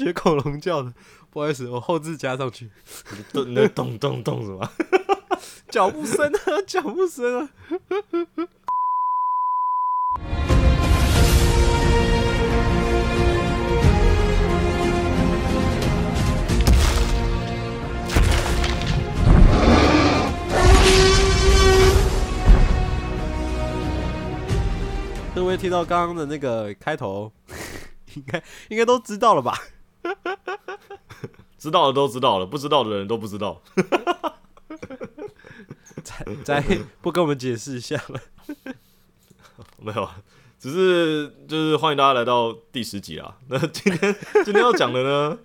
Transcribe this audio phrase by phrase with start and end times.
[0.00, 0.94] 学恐龙叫的，
[1.30, 2.70] 不好意思，我后置加上去。
[3.34, 4.66] 咚，那咚咚咚什么？
[5.68, 7.50] 脚步声啊， 脚步声啊！
[25.34, 27.30] 各位听到刚刚的那个开头，
[28.14, 29.54] 应该应该都知道了吧？
[31.60, 33.60] 知道的都知道了，不知道的人都不知道。
[36.02, 36.64] 再再
[37.02, 38.18] 不跟我们解释一下了？
[39.76, 40.08] 没有，
[40.58, 43.36] 只是就是欢迎大家来到第十集啊。
[43.48, 45.38] 那今天今天要讲的呢，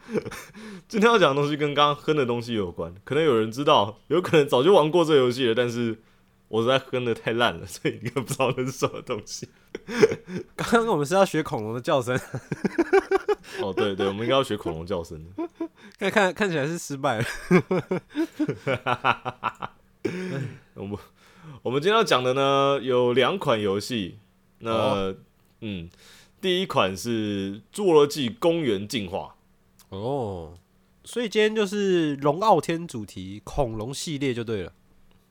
[0.87, 2.95] 今天要讲的东西跟刚刚哼的东西有关。
[3.03, 5.99] 可能有人知道，有可能早就玩过这游戏了，但是
[6.47, 9.49] 我实在哼的太烂了，所以你不知道那是什么东西。
[10.55, 12.17] 刚刚我们是要学恐龙的叫声，
[13.61, 15.43] 哦，对对，我们应该要学恐龙叫声的。
[15.97, 17.25] 看看看起来是失败了。
[20.75, 20.97] 我们
[21.63, 24.19] 我们今天要讲的呢，有两款游戏。
[24.59, 25.15] 那、哦
[25.61, 25.89] 嗯，
[26.39, 29.35] 第一款是《侏罗纪公园进化
[29.89, 30.57] 哦，
[31.03, 34.69] 所以今天就是龙傲天主题恐龙系列就对了。》。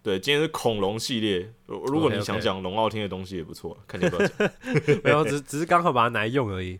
[0.03, 1.55] 对，今天是恐龙系列。
[1.67, 4.51] 如如果你想讲龙傲天的东西也不错，看你要不要讲。
[5.03, 6.79] 没有，只只是刚好把它拿来用而已。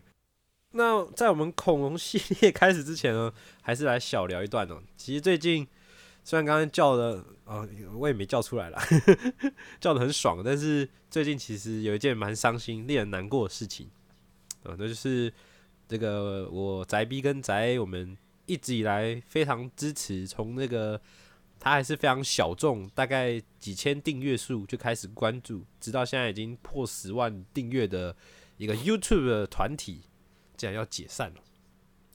[0.77, 3.31] 那在我们恐龙系列开始之前呢，
[3.63, 4.81] 还是来小聊一段哦。
[4.97, 5.65] 其实最近
[6.21, 7.65] 虽然刚刚叫的啊、
[7.95, 8.81] 我也没叫出来啦，
[9.79, 13.89] 叫的很爽，但是最近其实有一件蛮伤心、令人难过的事情
[14.63, 15.31] 啊、那就是
[15.87, 20.99] 这个我宅 B 跟宅我们一直以来非常支持，从那个
[21.59, 28.15] 他还是非常小众，大概几千订阅数就开始关注，直到现在已经破十万订阅的
[28.57, 30.01] 一个 YouTube 的团体，
[30.57, 31.35] 竟然要解散了。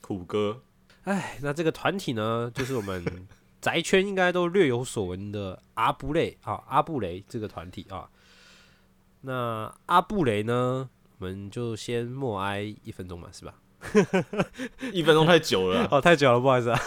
[0.03, 0.63] 虎哥，
[1.05, 3.29] 哎，那这个团体呢，就是我们
[3.61, 8.11] 宅圈应该都略有所闻的阿布雷啊，阿布雷这个团体啊。
[9.21, 13.55] 那阿布雷呢，我们就先默哀一分钟嘛，是吧？
[14.93, 15.89] 一分钟太久了啊。
[15.93, 16.81] 哦，太久了，不好意思啊。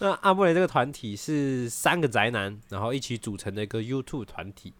[0.00, 4.74] 那阿布雷这个团体是三个宅男，然后一起组成的一个 YouTube 团体。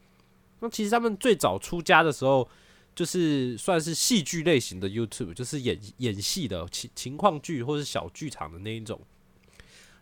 [0.60, 2.48] 那其实他们最早出家的时候，
[2.94, 9.00] 就是算是戏剧类型的 YouTube，就是演演戏的情情况剧或是小剧场的那一种。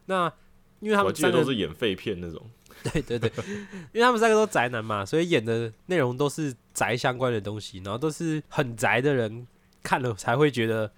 [0.06, 0.32] 那
[0.80, 2.50] 因为他们三个都是演废片那种。
[2.92, 3.30] 对 对对，
[3.92, 9.46] 因为他们三个都宅男嘛，所以演的内容都是宅相关的东西，然后都是很宅的人
[9.82, 10.92] 看了才会觉得，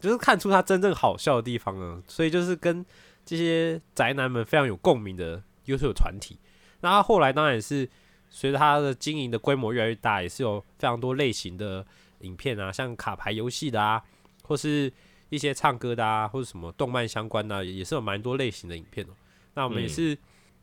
[0.00, 2.02] 就是看出他真正好笑的地方呢。
[2.08, 2.84] 所以就是跟
[3.26, 6.38] 这些宅男们非常有共鸣的 YouTube 团体。
[6.80, 7.86] 那他后来当然也是
[8.30, 11.84] 随着他的经营的规模越来越大，也是有非常多类型的
[12.20, 14.02] 影片啊，像卡牌游戏的啊，
[14.44, 14.90] 或是
[15.28, 19.10] 一些唱歌的啊，或者什么动漫相关的、啊，也也是有蛮多类型的影片哦、
[19.54, 20.18] 那我们也嗯是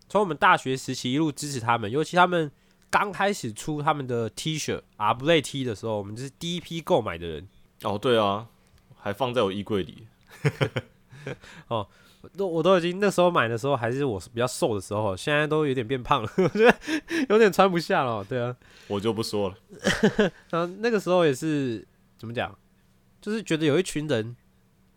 [0.09, 2.50] 从我们大学时期一路支持他们，尤其他们
[2.89, 7.47] 刚开始出他们的 T 恤啊不类 T 的时候，我们就是第一批购买的人。
[7.83, 8.47] 哦，对啊，
[8.97, 10.07] 还放在我衣柜里。
[12.35, 16.77] 都我都已经那时候买的时候还是我比较瘦的时候，现在都有点变胖了， 我觉得
[17.29, 18.24] 有点穿不下了。
[18.24, 18.56] 对啊，
[18.88, 19.57] 我就不说了。
[20.50, 21.85] 然 后那个时候也是
[22.18, 22.57] 怎么讲，
[23.21, 24.35] 就是觉得有一群人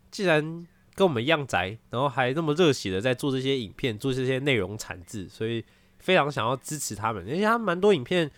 [0.09, 5.63] 既然跟我们一样宅，然后还那么热血的在做这些影片，做这些内容产制，所以
[5.99, 7.23] 非常想要支持他们。
[7.29, 8.29] 而且他们蛮多影片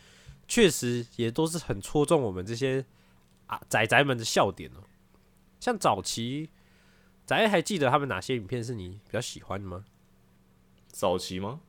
[0.47, 2.85] 确实也都是很戳中我们这些
[3.47, 4.83] 啊宅宅们的笑点哦。
[5.59, 6.49] 像早期
[7.25, 9.85] 宅还记得他们哪些影片是你比较喜欢的吗？
[10.87, 11.61] 早期吗？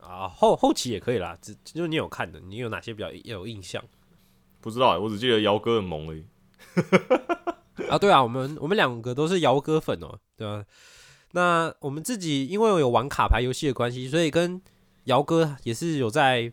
[0.00, 3.82] 啊，后后期也可以啦，只就是你有看的，你有哪些比较有印象？
[4.60, 6.24] 不知道哎、我只记得姚哥很萌而已。
[7.88, 10.64] 啊，对啊，我们我们两个都是姚哥粉哦，对吧、
[11.32, 14.62] 那我们自己因为有玩卡牌游戏的关系，所以跟
[15.04, 16.52] 姚哥也是有在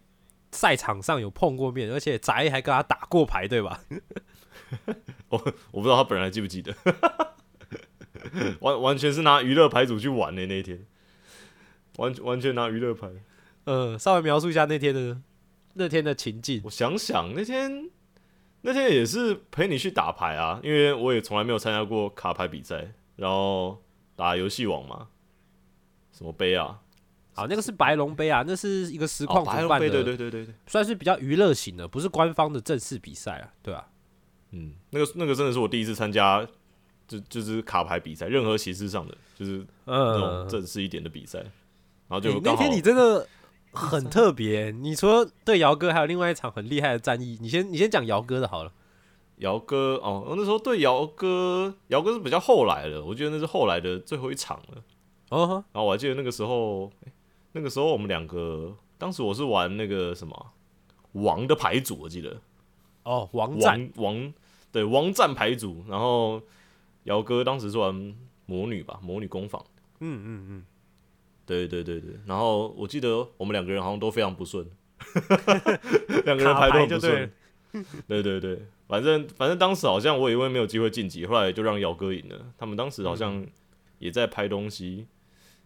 [0.52, 3.82] 赛场上有碰过面，而且宅还跟他打过牌，对吧？
[5.30, 5.38] 我
[5.72, 6.76] 我不知道他本人还记不记得，
[8.62, 10.86] 完完全是拿娱乐牌组去玩的、那一天，
[11.98, 13.10] 完完全拿娱乐牌。
[13.66, 15.22] 呃，稍微描述一下那天的
[15.74, 16.62] 那天的情境。
[16.64, 17.90] 我想想，那天
[18.62, 23.82] 那天也是陪你去打牌啊，因为我也从来没有参加过卡牌比赛，然后
[24.16, 25.08] 打游戏网嘛，
[26.12, 26.82] 什么杯啊，
[27.36, 33.90] 啊，那个是白龙杯啊，那是一个实况主办的，对对对对对，算是比较娱乐型的，不是官方的正式比赛啊，对吧、
[34.52, 36.46] 嗯，那个那个真的是我第一次参加，
[37.10, 43.28] 就就是卡牌比赛，任何形式上的，就是那种嗯，正式一点的比赛，然后欸就那天你真的
[43.74, 44.70] 很特别。
[44.70, 47.38] 你除了对姚哥，还有另外一场很厉害的战役。
[47.42, 48.72] 你先你先讲姚哥的好了。
[49.38, 54.84] 姚哥哦，我那时候对姚哥，姚哥是比较后来的，我觉得那是后来的最后一场了。
[55.30, 56.92] 哦呵，然后我还记得那个时候，
[57.54, 60.48] 那个时候我们两个，当时我是玩那个什么
[61.14, 62.36] 王的牌组，我记得
[63.04, 64.34] 哦，王战王王
[64.72, 66.42] 对王战牌组，然后
[67.04, 68.16] 姚哥当时是玩
[68.46, 69.64] 魔女吧，魔女工坊，
[70.00, 70.66] 嗯嗯嗯，
[71.46, 74.66] 对对对对，然后我记得我们两个人好像都非常不顺，
[76.26, 77.32] 两个人卡牌都很不顺，
[78.08, 82.54] 对对对，反正反正当时好像我以为没有机会晋级，后来就让姚哥赢了。
[82.58, 83.46] 他们当时好像
[84.00, 85.06] 也在拍东西，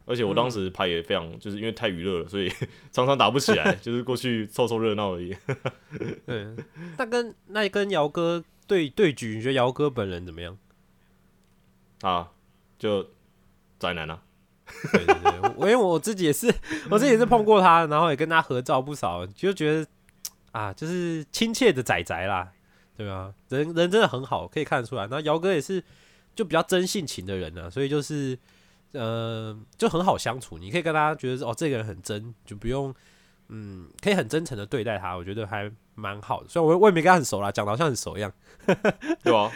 [0.06, 2.50] 而且我当时拍也非常，就是因为太娱乐了，所以
[2.92, 5.36] 常常打不起来， 就是过去凑凑热闹而已。
[6.26, 6.48] 对。
[6.98, 10.58] 那跟那跟姚哥对对局，你觉得姚哥本人怎么样？
[12.04, 12.30] 啊，
[12.78, 13.06] 就
[13.80, 14.22] 宅男啊，
[14.92, 16.54] 对对对，我因为我自己也是，
[16.92, 19.88] 我自己也是碰过他，然后也跟他合照不少，就觉得
[20.52, 22.52] 啊，就是亲切的仔仔啦，
[22.98, 23.34] 对吧？
[23.48, 25.04] 人人真的很好，可以看得出来。
[25.04, 25.82] 然后姚哥也是
[26.36, 28.38] 就比较真性情的人呢、啊，所以就是
[28.92, 30.58] 呃，就很好相处。
[30.58, 32.94] 你可以跟他觉得哦，这个人很真，就不用
[33.48, 36.50] 嗯，可以很真诚的对待他，我觉得还蛮好的。
[36.50, 38.32] 虽然我我也没跟他很熟啦，讲的好像很熟一样。
[39.24, 39.52] 对吧、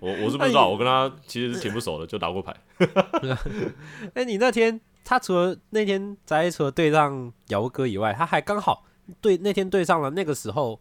[0.00, 2.54] 我我是不知道， 我跟他其实是挺不熟的，就打过牌。
[4.14, 8.84] 哎、你那天他除了那天在除了对上姚哥以外，他还刚好
[9.20, 10.80] 对那天对上了那个时候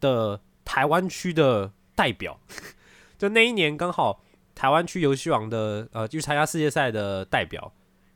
[0.00, 2.40] 的台湾区的代表，
[3.18, 4.22] 就那一年刚好
[4.54, 7.70] 台湾区游戏王的呃去参加世界赛的代表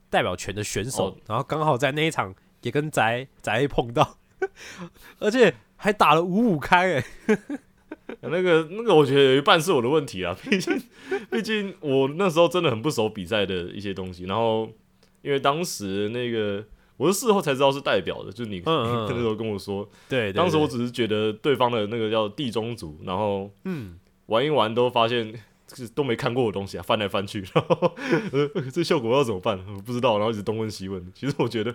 [0.09, 4.17] 代表权的选手，哦然后刚好在那一场也跟宅宅碰到，
[5.19, 7.05] 而且还打了五五开哎、
[8.21, 10.81] 那个那个，我觉得有一半是我的问题啊， 毕竟
[11.31, 14.69] 毕竟我那时候真的很不熟比赛的一些东西，然后
[15.21, 16.65] 因为当时那个
[16.97, 25.33] 我是事后才知道是代表的，就是你嗯嗯那时候跟我说，对对当时我只是觉得对方的那个叫地中组，然后嗯玩一玩都发现
[25.73, 27.95] 是都没看过的东西啊，翻来翻去，然后
[28.33, 29.57] 呃这效果要怎么办？
[29.75, 31.09] 我不知道，然后一直东问西问。
[31.15, 31.73] 其实我觉得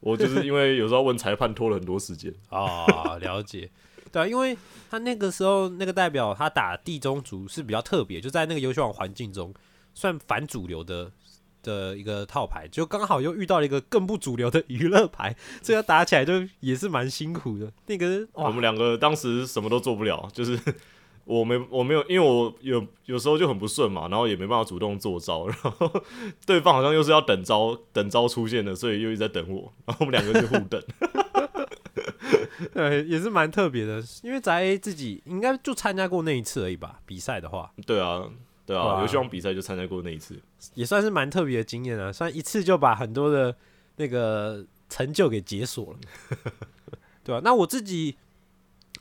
[0.00, 3.70] 我就是因为有时候问裁判拖了很多时间，啊， 了解。
[4.12, 4.56] 对啊，因为
[4.88, 9.52] 他那个时候那个代表他打地中族是比较特别，就在那个游戏王环境中
[9.94, 11.10] 算反主流的
[11.62, 17.70] 的一个套牌，就刚好又遇到了一个更不主流的娱乐牌，所以要打起来就也是蛮辛苦的。
[17.86, 20.58] 那个我们两个当时什么都做不了，就是
[21.26, 26.02] 我没我没有，因为我有有时候就很不顺嘛，然后也没办法主动做招， 然后
[26.46, 30.80] 对方好像又是要等招等招出现的，所以又一直在等我，然后我们两个就互等。
[32.72, 38.22] 对也是蛮特别的，因为宅自己应该就参加过那一次而已吧，比赛的话对啊，
[38.64, 40.40] 对啊，哇游戏王比赛就参加过那一次。
[40.74, 43.54] 也算是蛮特别的经验啊，算一次就把很多的
[43.96, 45.98] 那个成就给解锁了，
[47.24, 48.16] 对吧、那我自己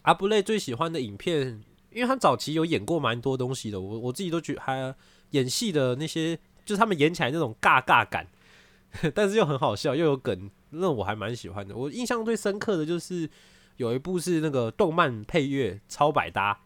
[0.01, 1.61] 阿布累最喜欢的影片，
[1.95, 4.93] 因为他早期有演过蛮多东西的，我我自己都觉得还
[5.29, 6.35] 演戏的那些，
[6.65, 8.27] 就是他们演起来那种尬尬感，
[9.15, 11.73] 但是又很好笑又有梗，那我还蛮喜欢的。
[11.73, 13.29] 我印象最深刻的就是
[13.77, 16.59] 有一部是那个动漫配乐超百搭，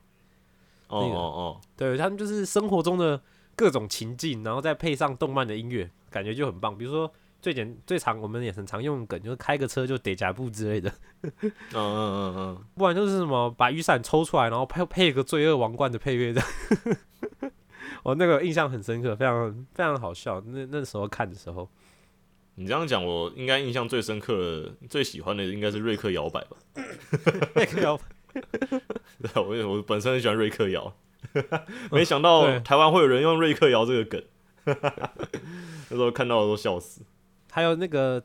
[0.87, 3.21] 哦那个哦哦，对他们就是生活中的
[3.55, 6.75] 各种情境，然后再配上动漫的音乐，感觉就很棒。
[6.75, 10.91] 比如说最简最常我们也很常用梗，就是开个车就得甲布之类的，
[11.23, 11.31] 嗯
[11.73, 16.41] 嗯嗯嗯， 不然就是什么把雨伞抽出来，然后配配一个罪恶王冠的配乐的。
[18.03, 20.41] 我那个印象很深刻，非常非常好笑。
[20.47, 21.69] 那那时候看的时候，
[22.55, 26.57] 你这样讲，我应该印象最深刻的、最喜欢的应该是瑞克摇摆吧？
[27.55, 28.03] 瑞克摇摆
[29.21, 30.93] 对啊，我也我本身很喜欢瑞克摇，
[31.91, 34.23] 没想到台湾会有人用瑞克摇这个梗，
[35.89, 37.01] 那时候看到的都笑死。
[37.51, 38.23] 还有那个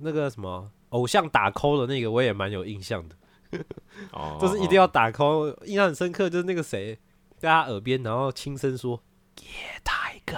[0.00, 3.16] 那个什么偶像打 call 的那个，我也蛮有印象的。
[4.12, 5.56] 哦，就是一定要打 call。
[5.64, 6.98] 印象很深刻，就是那个谁
[7.36, 9.02] 在他耳边，然后轻声说
[9.42, 9.46] “野
[9.82, 10.36] 太哥”，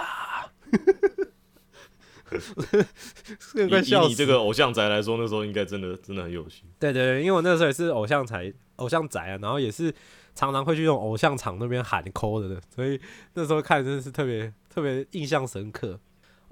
[3.52, 6.64] 这个笑你这个偶像宅来说，那时候应该真的真的很有趣。
[6.78, 9.94] 对对对，因为我那时候也是偶像宅偶像宅啊，然后也是
[10.34, 12.98] 常常会去那种偶像场那边喊 call 的，所以
[13.34, 16.00] 那时候看真的是特别特别印象深刻。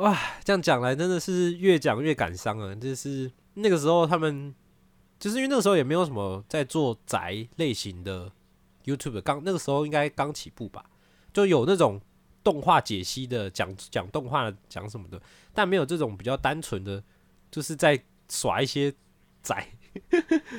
[0.00, 2.74] 哇，这样讲来真的是越讲越感伤啊！
[2.74, 4.54] 就是那个时候他们，
[5.18, 8.32] 就是因为那个时候也没有什么在做宅类型的
[8.86, 10.86] YouTube，刚那个时候应该刚起步吧，
[11.34, 12.00] 就有那种
[12.42, 15.20] 动画解析的，讲讲动画的讲什么的，
[15.52, 17.04] 但没有这种比较单纯的，
[17.50, 18.90] 就是在耍一些
[19.42, 19.68] 宅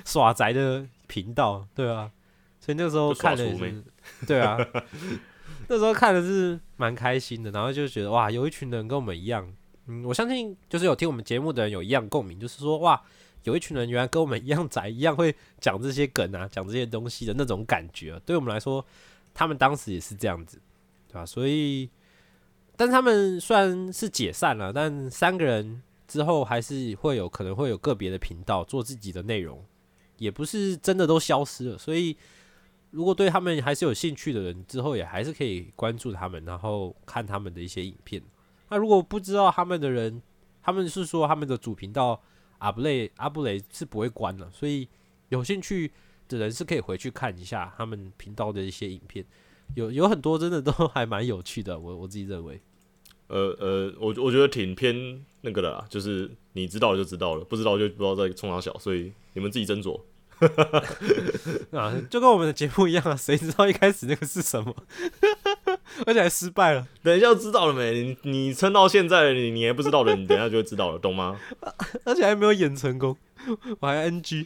[0.06, 2.12] 耍宅的频道，对啊，
[2.60, 3.44] 所以那个时候看的
[4.28, 4.60] 对啊，
[5.68, 9.48] 那时候看的是蛮开心的，然后就觉得哇，有一群人跟我们一样，
[9.86, 13.00] 嗯，我相信就是有听我们节目的人有一样共鸣，就是说哇，
[13.44, 18.84] 有一群人原来跟我们一样宅，一样会讲这些梗啊，讲这些东西的那种感觉、对我们来说，
[19.32, 20.60] 他们当时也是这样子，
[21.08, 21.88] 对吧、所以，
[22.76, 29.64] 但是他们虽然是解散了，但三个人之后还是会有可能会有个别的频道做自己的内容，
[30.18, 32.18] 也不是真的都消失了，所以。
[32.92, 38.22] 如果对他们还是有兴趣的人，之后也还是可以关注他们，然后看他们的一些影片。
[38.70, 40.22] 那如果不知道他们的人，
[40.62, 42.22] 他们是说他们的主频道
[42.60, 44.88] 阿布雷阿布雷是不会关的，所以
[45.30, 45.92] 有兴趣
[46.28, 49.26] 的人是可以回去看一下他们频道的一些影片，
[49.76, 52.62] 有有很多真的都还蛮有趣的，我我自己认为。
[53.28, 59.98] 呃呃，我我觉得挺偏那个的啦，就是你知道就知道了，不知道就不知道在冲哪小，所以你们自己斟酌。
[61.78, 64.76] 啊，就跟我们的节目一样啊，谁知道一开始那个是什么，
[66.06, 66.88] 而且还失败了。
[67.04, 68.16] 等一下就知道了没？
[68.24, 71.40] 你你撑到现在，你你还不知道的，你等一下就会知道了，懂吗？
[72.06, 73.16] 而且还没有演成功，
[73.80, 74.46] 我还 NG。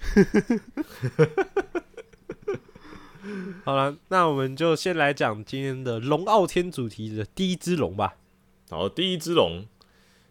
[3.64, 8.16] 好了，那我们就先来讲今天的龙傲天主题的第一只龙吧。
[8.70, 9.66] 好，第一只龙，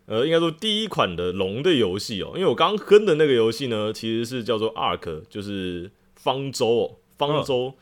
[0.07, 7.75] 呃，应该说第一款的龙的游戏哦，因为我刚刚跟的那个游戏呢，其实是叫做 Ark，就是方舟哦，方舟。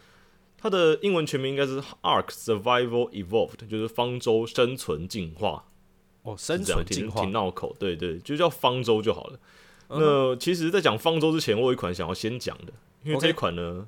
[0.57, 5.65] 它的英文全名应该是 Ark Survival Evolved，就是方舟生存进化。
[6.23, 9.41] 哦，生存进化挺，绕口，对对，就叫方舟就好了。
[9.89, 12.73] 嗯那其实，在讲方舟之前，我有一款想要先讲的，
[13.05, 13.87] 因为这一款呢，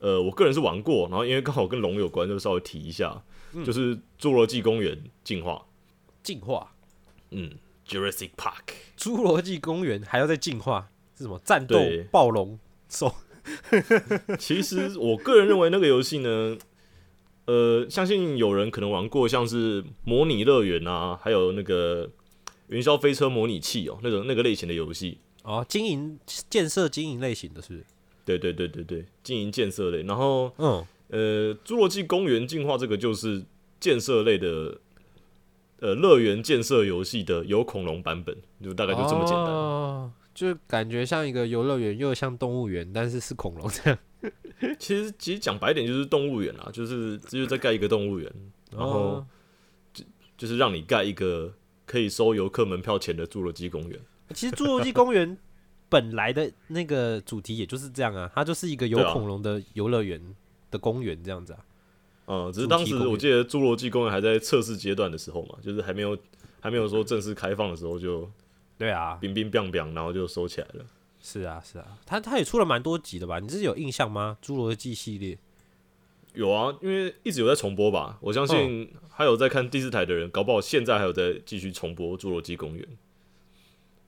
[0.00, 3.22] 呃，我个人是玩过，然后因为刚好跟龙有关，就稍微提一下，
[3.54, 5.64] 嗯就是《侏罗纪公园》进化，
[6.24, 6.72] 进化。
[7.30, 7.52] 嗯
[7.88, 11.38] ，Jurassic Park，侏罗纪公园还要再进化，是什么？
[11.44, 11.78] 战斗
[12.10, 13.14] 暴龙兽？
[14.38, 16.58] 其实我个人认为那个游戏呢，
[17.44, 22.10] 呃，相信有人可能玩过，像是模拟乐园啊，还有那个
[22.68, 25.18] 云霄飞车模拟器哦，那种那个类型的游戏。
[25.44, 26.18] 哦，经营
[26.50, 27.84] 建设经营类型的，是不是？
[28.24, 33.44] 对对对对对，经营建设类，然后嗯，呃，侏罗纪公园进化这个就是
[33.78, 34.76] 建设类的，
[35.78, 39.44] 呃，乐园建设游戏的有恐龙版本，就大概就这么简单。
[39.46, 43.98] 哦，就感觉像一个游乐园，又像动物园，但是是恐龙这样。
[44.78, 48.32] 其实其实讲白点就是动物园啊，就是就是在盖一个动物园，
[48.70, 49.26] 然后哦
[50.38, 51.52] 就是让你盖一个
[51.84, 54.00] 可以收游客门票钱的侏罗纪公园。
[54.34, 55.36] 其实侏罗纪公园
[55.90, 60.20] 本来的那个主题也就是这样啊，它就是一个有恐龙的游乐园
[60.70, 61.58] 的公园这样子啊。
[62.26, 66.16] 嗯，只是当时我记得侏罗纪公园还在测试阶段的时候嘛，就是还没有
[66.60, 68.28] 还没有说正式开放的时候就
[68.76, 70.84] 对啊，冰冰冰冰，然后就收起来了。
[71.20, 73.38] 是啊，是啊，他他也出了蛮多集的吧？
[73.38, 74.38] 你自己有印象吗？
[74.42, 75.38] 侏罗纪系列
[76.34, 82.84] 有啊，因为一直有在重播吧，我相信还有在看第四台的人，搞不好现在还有在继续重播《侏罗纪公园》。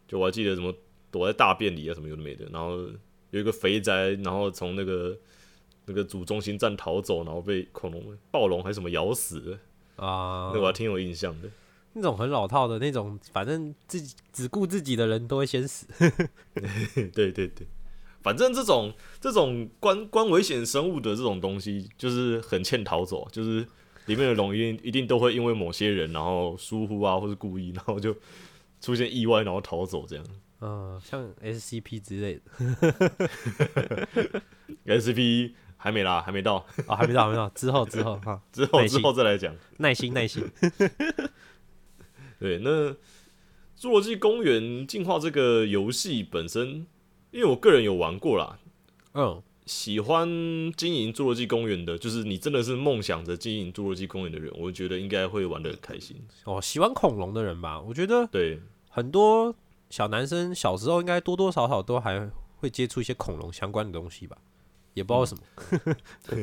[0.07, 0.75] 就我还记得什么
[1.11, 2.79] 躲在大便里啊，什么有的没的，然后
[3.31, 5.17] 有一个肥宅，然后从那个
[5.89, 9.59] 那个主中心站逃走，然后被恐龙、暴龙还是什么咬死了，
[9.97, 11.49] 啊，那我还挺有印象的。
[11.95, 15.87] 那种很老套的那种，反正自己只顾自己的人都会先死。
[17.13, 17.67] 对对对，
[18.23, 23.67] 反正这种这种关关危险生物的这种东西，就是很欠逃走，就是
[24.07, 28.15] 里面的龙一定一定都会因为某些人，然后疏忽啊，或是故意，然后就
[28.81, 30.25] 出现意外，然后逃走这样。
[30.61, 32.43] 嗯，像 SCP 之类的
[35.01, 36.57] SCP 还没啦，还没到，
[36.87, 38.99] 啊、还没到，还没到，之后之后哈，之后 耐心。
[38.99, 39.55] 之后再来讲。
[39.79, 40.45] 耐心耐心。
[42.39, 42.71] 对，那
[43.81, 46.87] 《侏罗纪公园》进化这个游戏本身，
[47.31, 48.59] 因为我个人有玩过啦，
[49.15, 50.29] 嗯，喜欢
[50.77, 56.17] 经营侏罗纪公园的，就是你真的是梦想着经营侏罗纪公园的人，我觉得应该会玩的很开心。
[56.45, 59.55] 哦，喜欢恐龙的人吧，我觉得对，很多
[59.91, 64.37] 小男生小时候应该多多少少都还会接触一些恐龙相关的东西吧，
[64.99, 65.43] 也不知道什么，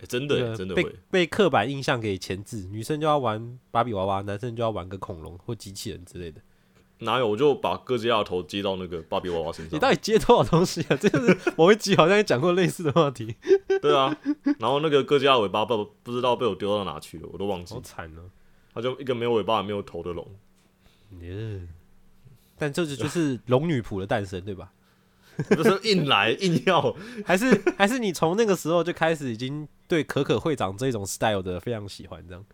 [0.00, 0.94] 欸真的真的会。
[1.10, 6.40] 被刻板印象给钳制，女生就要玩芭比娃娃，男生就要玩个恐龙或机器人之类的。
[7.00, 7.28] 哪有？
[7.28, 9.74] 我就把哥吉拉的头接到那个芭比娃娃身上。
[9.74, 10.96] 你到底接多少东西啊？
[11.00, 13.34] 这就是某一集好像也讲过类似的话题，
[13.82, 14.16] 对啊，
[14.58, 17.80] 然后那个哥吉拉尾巴不不知道被我丢到哪去了，我都忘记好。
[17.80, 18.22] 惨哦、
[18.74, 20.24] 它就一个没有尾巴也没有头的龙。
[21.20, 21.60] 耶
[22.56, 24.72] 但这就就是龙女仆的诞生，对吧？
[25.54, 32.44] 不是硬来硬要，还是还是你从那个时候就开始已经对可可会长这种 style 的非常喜欢，这样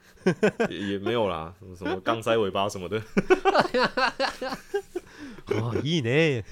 [0.68, 3.02] 也也没有啦，什么什么钢塞尾巴什么的。
[5.48, 6.44] 哇，iyi 呢？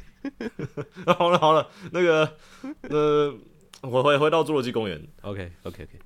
[1.19, 2.37] 好了好了，那个
[2.83, 3.35] 呃，
[3.83, 5.07] 我回回到侏罗纪公园。
[5.23, 5.99] OK OK OK，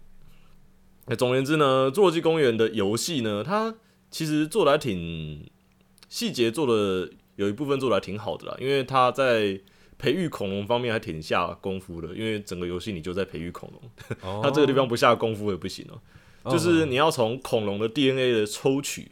[1.06, 3.74] 那总而言之呢，侏罗纪公园的游戏呢，它
[4.10, 5.48] 其实做的还挺
[6.08, 9.60] 细节做的有一部分做的还挺好的啦，因为它在
[9.98, 13.90] 培育恐龙方面还挺下功夫的，因为整个游戏你就在培育恐龙，
[14.22, 14.40] 哦。
[14.44, 15.86] 它这个地方不下功夫也不行
[16.42, 19.10] 哦、就是你要从恐龙的 DNA 的抽取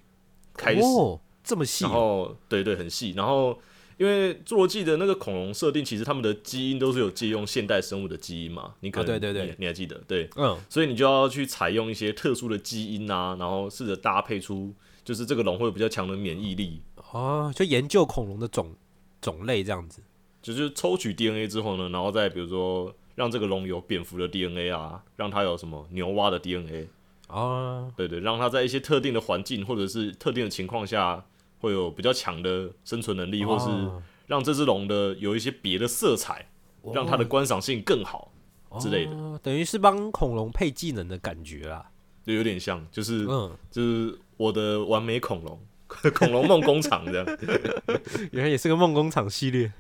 [0.57, 1.85] 开始，哦，这么细。
[1.85, 3.59] 然哦、后对对很细，然后
[3.97, 9.47] 因为侏罗纪的那个恐龙设定，其实他们的基因都是有借用现代生物的基因嘛，你可能、啊对对对。
[9.47, 10.01] 你，你还记得？
[10.07, 14.73] 对，嗯，所以你就要去采用一些特殊的基因啊，然后试着搭配出
[15.05, 16.83] 就是这个龙会有比较强的免疫力。
[17.13, 18.77] 哦，就研究恐龙的种
[19.21, 20.03] 种类这样子。
[20.45, 26.87] 就是抽取 DNA 之后呢，然后再比如说让这个龙有蝙蝠的 DNA 啊，让它有什么牛蛙的 DNA，
[27.29, 31.25] 啊，对对，让它在一些特定的环境或者是特定的情况下
[31.61, 36.47] 会有比较强的生存能力，或是哦让这只龙的有一些别的色彩，
[36.93, 38.31] 让它的观赏性更好，
[38.79, 39.13] 之类的。
[39.13, 41.91] 哦等于是帮恐龙配技能的感觉啦。
[42.27, 45.61] 就有点像，就是嗯，就是我的完美恐龙，
[46.15, 47.39] 恐龙梦工厂这样。
[48.33, 49.71] 原来也是个梦工厂系列。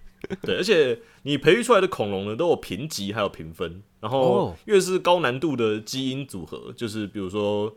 [0.42, 7.74] 对，而且你培育出来的恐龙呢，都有评级还有评分，然后哦越是高难度的基因组合，就是比如说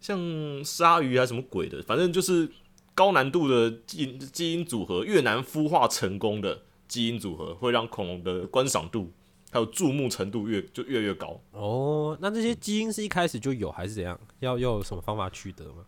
[0.00, 0.18] 像
[0.64, 2.48] 鲨鱼还是什么鬼的，反正就是
[2.94, 9.12] 高难度的基基因组合，越难孵化成功的基因组合，会让恐龙的观赏度
[9.50, 11.40] 还有注目程度越就越越高。
[11.52, 14.18] 哦，那这些基因是一开始就有还是怎样？
[14.40, 15.84] 要要有什么方法取得吗？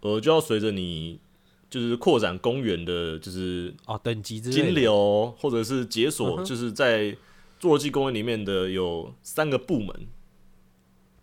[0.00, 1.18] 呃，就要随着你
[1.74, 7.10] 就是扩展公园的，就是哦，等级之金流或者是解嗯锁，就是在
[7.60, 10.06] 侏罗纪公园里面的有三个部门，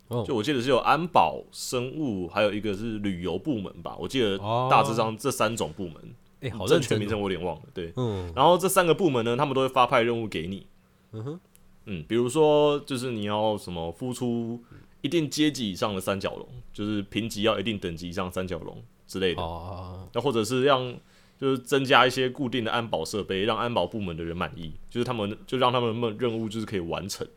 [0.09, 3.95] 哦就我记得是有安保、生物，还有一个是旅游部门吧。
[3.97, 5.95] 我记得哦大致上这三种部门，
[6.41, 7.61] 哎、好正确名称我有点忘了。
[7.73, 10.67] 对，嗯然后这三个部门呢，他们都会发派任务给你。
[11.13, 11.39] 嗯哼，
[11.85, 14.59] 嗯，比如说就是你要什么孵出
[14.99, 19.41] 一定阶级以上的三角龙，就是评级要一定等级以上的三角龙之类的。
[19.41, 20.97] 哦，那或者是让
[21.37, 27.27] 就是增加一些固定的安保设备，让安保部门的人满意，就是他们就让他们的任务就是可以完成。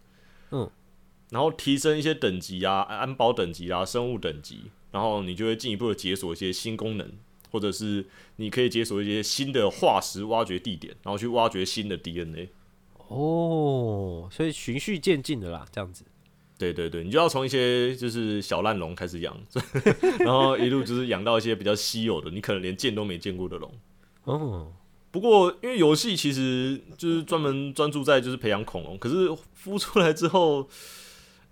[0.52, 0.70] 嗯，
[1.30, 7.10] 然后提升一些等级啊，安保等级啊，生物等级，然后你就会进一步的解锁一些新功能，
[7.50, 8.06] 或者是
[8.37, 12.50] 你可以解锁一些新的化石挖掘地点，然后去挖掘新的 DNA。
[13.08, 16.04] 哦，所以循序渐进的啦，这样子。
[16.56, 19.36] 对对对，你就要从一些就是小烂龙开始养，
[20.20, 23.72] 然后一路就是养到一些比较稀有的，你可能连见都没见过的龙。
[24.24, 24.72] 哦，
[25.10, 29.28] 不过，因为游戏其实就是专门专注在就是培养恐龙，可是
[29.62, 30.68] 孵出来之后，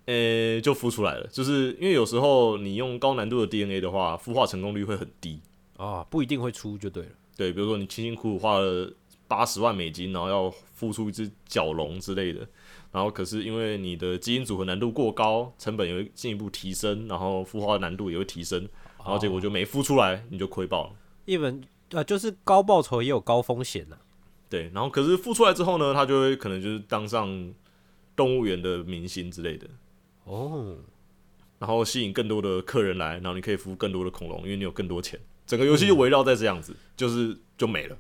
[0.06, 1.26] 呃、就孵出来了。
[1.28, 5.40] 就是因为有时候你用高难度的 DNA 的话，孵化成功率会很低。
[5.76, 7.10] 哦，不一定会出就对了。
[7.36, 8.92] 对，比如说你辛辛苦苦花了
[9.26, 12.46] 八十万美金，然后要孵出一只角龙之类的，
[12.92, 20.92] 然后可是因为你的基因组合难度过高，成本也会进一步提升，然后孵化难度也会提升，然后结果就没孵出来，你就亏爆了。
[21.24, 21.60] 一本
[21.92, 23.96] 啊，就是高报酬也有高风险呐、
[24.48, 27.52] 对，然后可是孵出来之后呢，他就会可能就是当上
[28.14, 29.66] 动物园的明星之类的，
[30.24, 30.76] 哦，
[31.58, 35.18] 然后吸引更多的客人来，然后你可以孵更多的恐龙，因为你有更多钱。
[35.46, 37.96] 整个游戏就围绕在这样子，就是就没了。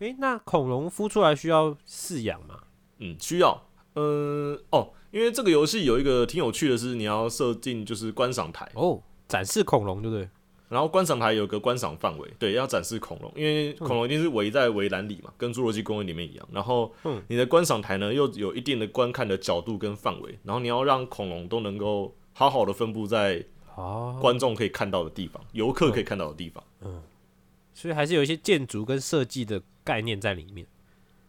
[0.00, 2.60] 诶、那恐龙孵出来需要饲养吗？
[2.98, 10.28] 嗯，需要，嗯、哦，因为这个游戏有一个挺有趣的是，你要设定就是观赏台，哦，展示恐龙对不对？
[10.68, 16.48] 然后观赏台有个观赏范围，对，要展示恐龙，因为恐龙一定是围在围栏里嘛，跟侏罗纪公园里面一样。
[16.52, 26.62] 然后嗯，你的观赏台呢又有一定的观看的角度跟范围，然后你要让恐龙都能够好好的分布在哦，观众可以看到的地方，游客可以看到的地方。
[26.82, 27.02] 嗯
[27.72, 30.66] 所以还是有一些建筑跟设计的概念在里面。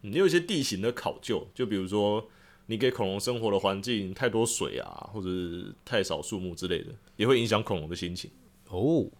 [0.01, 2.27] 嗯，也有一些地形的考究，就比如说
[2.71, 8.31] 你给恐龙生活的环境太多水啊，或者是太少树木之类的，也会影响恐龙的心情。
[8.69, 9.11] 哦，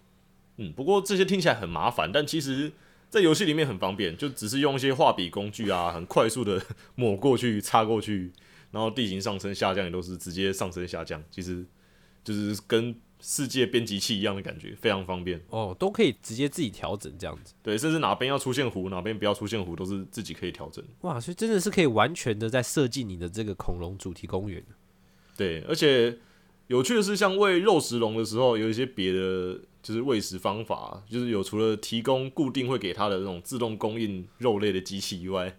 [0.55, 2.71] 嗯，不过这些听起来很麻烦，但其实，
[3.09, 8.31] 在游戏里面很方便，就只是用一些画笔工具啊，很快速的抹过去、擦过去，
[8.71, 11.65] 然后地形上升下降也都是直接上升下降，其实
[12.23, 15.39] 就是跟世界编辑器一样的感觉，非常方便。
[15.49, 17.53] 哦，都可以直接自己调整这样子。
[17.61, 20.83] 对，甚至哪边要出现湖，哪边不要出现湖，都是自己可以调整。
[21.01, 24.63] 哇，所以真的是可以完全的在设计你的这个恐龙主题公园。
[25.37, 26.17] 对，而且
[26.67, 35.55] 有趣的是，像喂肉食龙的时候，有一些别的就是喂食方法，就是有除了提供固定会给它的那种自动供应肉类的机器以外，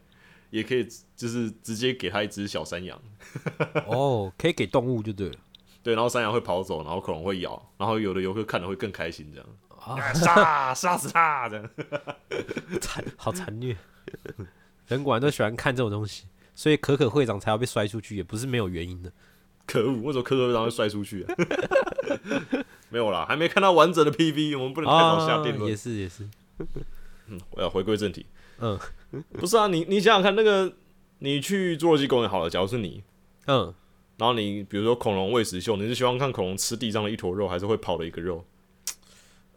[0.51, 3.01] 也可以就是直接给它一只小山羊。
[3.87, 5.35] 哦，可以给动物就对了。
[5.83, 11.71] 对，然后山羊会跑走，然后恐龙会咬，然后有的游客看了会更开心，这样啊，杀杀死他，这样
[12.81, 13.77] 残好残虐。
[14.89, 19.11] 人果然都喜欢看这种东西，所以可可会长才要被摔出去，也不是没有原因的。
[19.67, 21.35] 可恶，为什么可可会长会摔出去啊？
[22.91, 25.71] 没有啦，还没看到完整的 PV，我们不能太早下定论。
[25.71, 26.29] 也是也是，
[27.29, 28.27] 嗯，我要回归正题。
[28.59, 28.79] 嗯，
[29.33, 30.73] 不是啊，你你想想看，那个
[31.21, 33.03] 你去侏罗纪公园好了，假如是你，
[33.47, 33.73] 嗯，
[34.23, 38.45] 然后你比如说恐龙喂食秀，你是希望看恐龙吃地上的一坨肉，还是会跑的一个肉？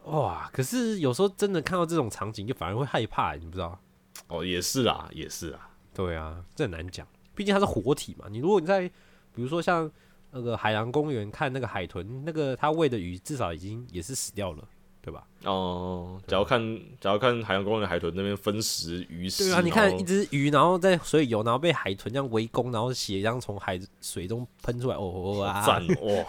[0.06, 3.78] 哇，可是有时候真的看到这种场景，就反而会害怕，你不知道？
[4.26, 8.26] 哦，也是啊，也是啊，对啊，这很难讲，毕竟它是活体嘛。
[8.28, 8.88] 你如果你在
[9.32, 9.88] 比如说像
[10.32, 14.68] 那个海洋公园看那个海豚，那个它喂的鱼至少已经也是死掉了，
[15.06, 15.24] 对吧？
[15.44, 26.24] 哦，假如看假如看海洋公园的海豚那边分食鱼食，对啊，你看一只鱼，然后在水里游，然后被海豚这样围攻，然后血这样从海水中喷出来，哦啊，赞哇，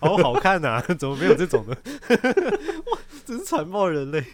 [0.00, 0.80] 好好看呐！
[0.98, 1.76] 怎么没有这种的？
[2.90, 4.24] 哇，真是残暴人类！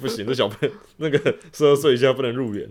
[0.00, 1.18] 不行，这小朋友那个
[1.52, 2.68] 十二岁以下不能入园。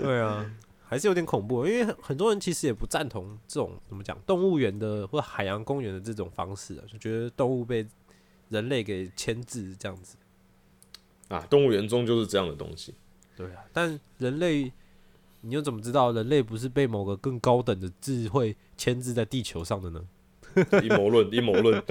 [0.00, 0.44] 对啊。
[0.84, 7.86] 还是有点恐怖，因为很多人其实也不赞同这种怎么讲动物园的或海洋公园的这种方式啊，就觉得动物被
[8.52, 10.16] 人类给牵制这样子
[11.28, 11.40] 啊。
[11.50, 12.94] 动物园中就是这样的东西，
[13.36, 13.64] 对啊。
[13.72, 14.72] 但人类，
[15.40, 20.04] 你又怎么知道人类不是被某个更高等的智慧牵制在地球上的呢？
[20.82, 21.82] 阴谋论， 阴谋论，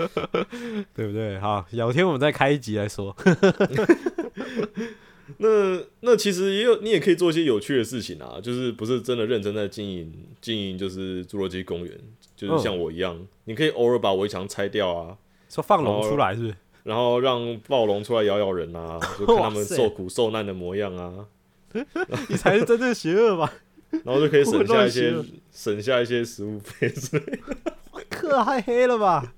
[0.94, 1.40] 对不对？
[1.40, 3.16] 好，有天我们再开一集来说。
[5.38, 12.00] 那那其实也有，你也可以做一些有趣的事情啊，就是不是真的认真在经营经营，就是侏罗纪公园，
[12.36, 15.18] 就是像我一样，你可以偶尔把围墙拆掉啊，
[15.52, 16.56] 说放龙出来是不是？
[16.84, 21.26] 然后让暴龙出来咬咬人啊， 就看他们受苦受难的模样啊。
[22.30, 23.54] 你才是真正邪恶吧？
[24.04, 25.14] 然后就可以省下一些
[25.52, 27.40] 省下一些食物费之类的。
[28.10, 29.34] 可太黑了吧？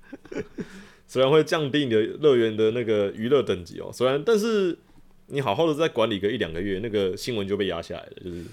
[1.06, 4.78] 虽然会降低你的乐园的那个娱乐等级哦，虽然但是。
[5.26, 8.44] 你好好的再管理个一两个月，那个新闻就被压下来了，就是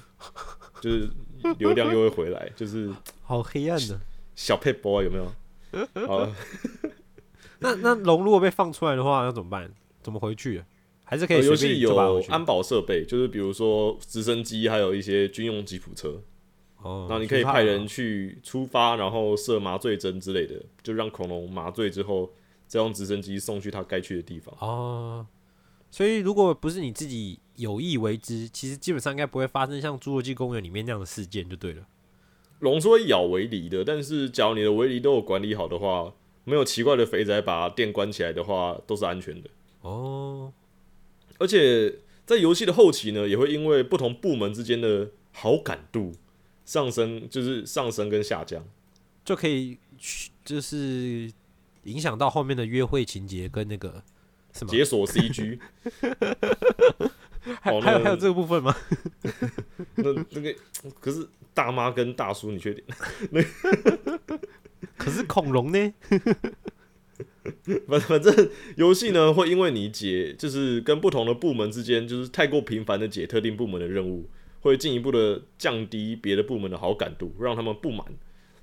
[0.79, 1.09] 就是
[1.59, 2.89] 流量又会回来，就是
[3.23, 3.99] 好黑暗的
[4.35, 6.07] 小 p 波 b 有没有？
[6.07, 6.25] 好，
[7.61, 9.71] 那那龙如果被放出来的话，要怎么办？
[10.01, 10.63] 怎么回去？
[11.05, 11.45] 还是可以？
[11.45, 16.21] 游戏有安保设备，就是比如说直升机，还有一些军用吉普车。
[16.81, 22.31] 哦，那你可以派人去出发，然后设麻醉针之类的，就让恐龙麻醉之后，
[22.65, 24.55] 再用直升机送去它该去的地方。
[24.59, 25.27] 哦。
[25.91, 31.83] 所以，如果不是你自己有意为之，其实基本上应该不会发生像侏罗纪公园里面那样的事件，就对了。
[32.59, 39.49] 龙是会咬围篱的，但是假如你的围篱都有管理好的话，没有奇怪的肥仔把店关起来的话，都是安全的。
[39.81, 40.51] 哦。
[41.39, 46.13] 而且在游戏的后期呢，也会因为不同部门之间的好感度
[46.65, 48.63] 上升，就是上升跟下降，
[49.25, 49.77] 就可以
[50.45, 51.31] 就是
[51.83, 54.03] 影响到后面的约会情节跟那个
[54.53, 54.71] 什么。
[54.71, 55.59] 解锁 CG，
[57.59, 58.75] 还还有还有这个部分吗？
[59.95, 60.55] 那那个
[60.99, 62.83] 可是大妈跟大叔，你确定？
[63.31, 63.41] 那
[64.97, 65.93] 可是恐龙呢？
[67.87, 74.27] 反反正游戏呢，会因为你解，就是跟不同的部门之间，就是太过频繁的解特定部门的任务，
[74.61, 78.05] 会进一步的降低别的部门的好感度，让他们不满，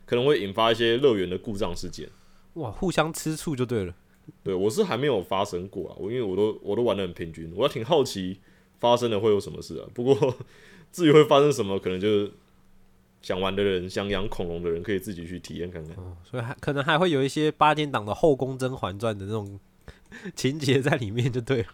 [0.06, 2.08] 可能会引发一些乐园的故障事件。
[2.54, 3.94] 哇，互相吃醋就对了。
[4.42, 8.38] 对，我是还没有发生过啊，我因为我都我都玩的很平均，我还挺好奇
[8.78, 9.88] 发生了会有什么事啊。
[9.94, 10.36] 不过
[10.92, 12.32] 至于会发生什么，可能就是
[13.22, 15.94] 想玩的人，想养恐龙的人，可以自己去体验看看。
[15.96, 19.58] 哦所以还可能还会有一些八点档的后宫甄嬛传的那种
[20.34, 21.68] 情节在里面，就对了。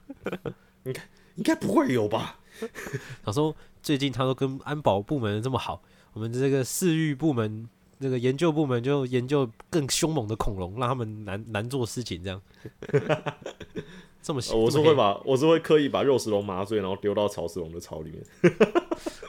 [0.84, 1.02] 应该
[1.36, 2.38] 应该不会有吧？
[3.24, 7.68] 他说最近他都跟安保部门这么好，我们这个饲育部门。
[8.00, 12.42] 这个研究部门就研究更凶猛的恐龙，让他们难难做事情，这样。
[14.20, 18.22] 这么，我是会把，我是会刻意把肉食龙麻醉，然后丢到草食龙的草里面。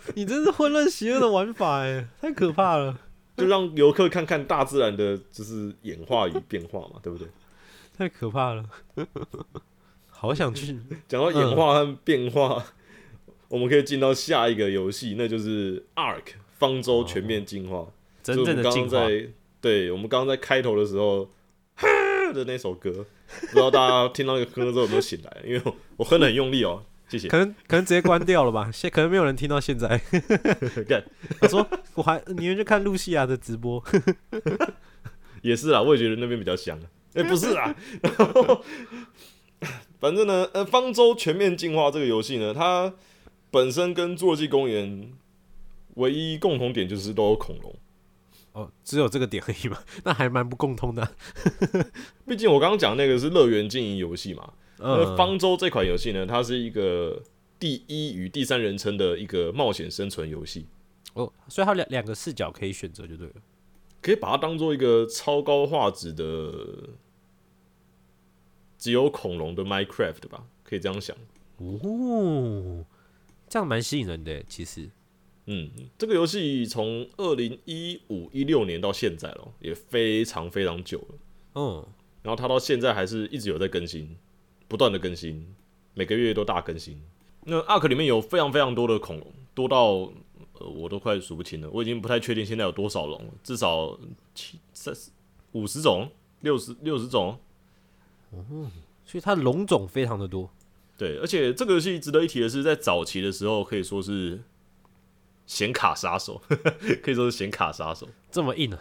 [0.15, 2.99] 你真是混乱邪恶的玩法哎，太可怕了！
[3.37, 7.27] 就让游客看看大自然的，就是演化与变化嘛，对不对？
[7.97, 8.63] 太可怕了，
[10.09, 10.77] 好想去。
[11.07, 12.63] 讲到演化和变化，
[13.47, 17.87] 我们可以进到下一个游戏，那就是 Ark 方舟全面进化。
[18.23, 19.05] 真正的进化。
[19.61, 21.25] 对我们刚刚在开头的时候
[21.75, 21.87] 哈
[22.33, 23.05] 的那首歌，
[23.41, 25.41] 不知道大家听到那个歌之后有没有醒来？
[25.43, 27.27] 因为我我哼的很用力哦，谢谢。
[27.27, 29.99] 可能可能直接关掉了吧， 现可能没有人听到现在。
[30.87, 31.03] 干
[31.39, 33.83] 他说我还你们去看露西亚的直播，
[35.41, 36.79] 也是啦，我也觉得那边比较香。
[37.13, 38.63] 哎、不是啊，然后
[39.99, 42.93] 反正呢，呃，方舟全面进化这个游戏呢，它
[43.51, 45.13] 本身跟侏罗纪公园
[45.93, 47.73] 唯一共同点就是都有恐龙。
[48.51, 51.11] 哦，只有这个点而已嘛，那还蛮不共通的啊。
[52.27, 57.21] 毕竟我刚刚讲那个是乐园经营游戏嘛，那嗯，方舟这款游戏呢，它是一个
[57.59, 60.65] 第一与第三人称的一个冒险生存游戏，
[61.13, 63.33] 哦，所以它两两个视角可以选择就对了。
[64.01, 66.89] 可以把它当做一个超高画质的
[68.77, 71.15] 只有恐龙的 Minecraft 吧，可以这样想。
[71.57, 72.85] 哦，
[73.49, 74.89] 这样蛮吸引人的，其实。
[75.47, 81.15] 嗯，这个游戏从二零一五一六年到现在了，也非常非常久了。
[81.55, 81.87] 嗯，
[82.21, 84.15] 然后它到现在还是一直有在更新，
[84.67, 85.55] 不断的更新，
[85.93, 87.01] 每个月都大更新。
[87.41, 90.11] 那 Ark 里面有非常非常多的恐龙，多到
[90.59, 93.97] 呃我都快数不清了，我已经不太确定现在有多少龙了，至少
[94.33, 94.93] 七三
[95.51, 96.09] 五十种、
[96.41, 97.39] 六十六十种。
[99.05, 100.49] 所以它龙种非常的多。
[100.97, 104.41] 对，而且这个游戏值得一提的是，在早期的时候可以说是
[105.45, 106.41] 显卡杀手，
[107.03, 108.09] 可以说是显卡杀手。
[108.31, 108.79] 这么硬啊？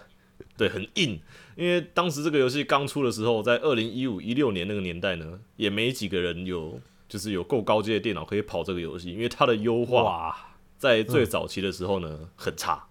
[0.57, 1.21] 对，很硬。
[1.57, 12.87] 因为当时这个游戏刚出的时候，在二零一五一六年那个年代呢，也没几个人有就是有够高阶的电脑可以跑这个游戏，因为它的优化，在最早期的时候呢、很差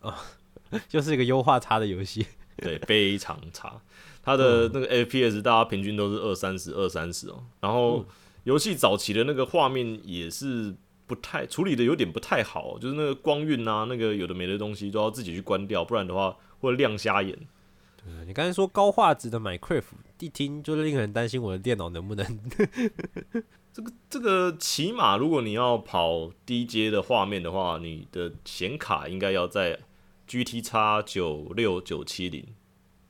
[0.00, 0.14] 啊，
[0.88, 2.26] 就是一个优化差的游戏。
[2.58, 3.80] 对，非常差。
[4.22, 8.04] 它的那个 FPS 大家平均都是二三十、二三十哦，然后
[8.44, 10.74] 游戏早期的那个画面也是
[11.06, 16.34] 不太处理的有点不太好，就是那个光晕啊，那个有的没的东西都要自己去关掉，不然的话
[16.66, 17.36] 会亮瞎眼。
[17.96, 19.84] 对你刚才说高画质的 Minecraft，
[20.20, 22.40] 一听就令人担心我的电脑能不能
[23.72, 29.80] 这个这个起码如果你要跑低阶的画面的话，你的显卡应该要在
[30.28, 32.46] GT x 九六九七零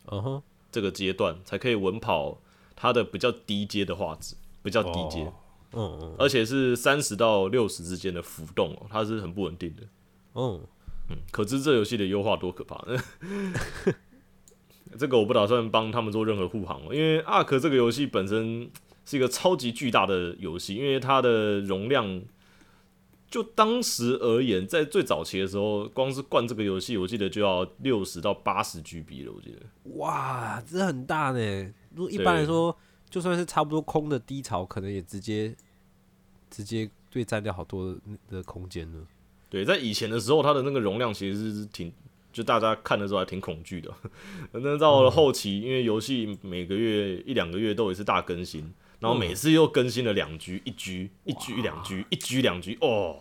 [0.06, 0.42] 嗯哼，
[0.72, 2.40] 这个阶段才可以稳跑
[2.74, 5.34] 它的比较低阶的画质，比较低阶，哦
[5.72, 9.82] 嗯嗯而且是三十到六十之间的浮动哦，它是很不稳定的。
[10.34, 10.60] 嗯，
[11.08, 12.84] 嗯，可知这游戏的优化多可怕。
[14.98, 18.70] 这个我不打算帮他们做任何护航哦，因为 Ark 这个游戏本身
[19.04, 22.22] 是一个超级巨大的游戏，因为它的容量，
[23.28, 29.90] 就当时而言，在最早期的时候，光是灌这个游戏，我记得就要六十到八十 GB 了，我记得。
[29.96, 31.74] 哇，这很大呢。
[31.94, 32.74] 如果一般来说，
[33.10, 35.54] 就算是差不多空的低潮，可能也直接
[36.48, 39.06] 直接对占掉好多的的空间了。
[39.56, 41.90] 对，在以前的时候，它的那个容量其实是挺，
[42.30, 43.90] 就大家看的时候还挺恐惧的。
[44.52, 53.16] 那到了后期，因为游戏每个月一两个月都有一次大更新，然后每次又更新了两局、一局、一局两局、一局两局，哦，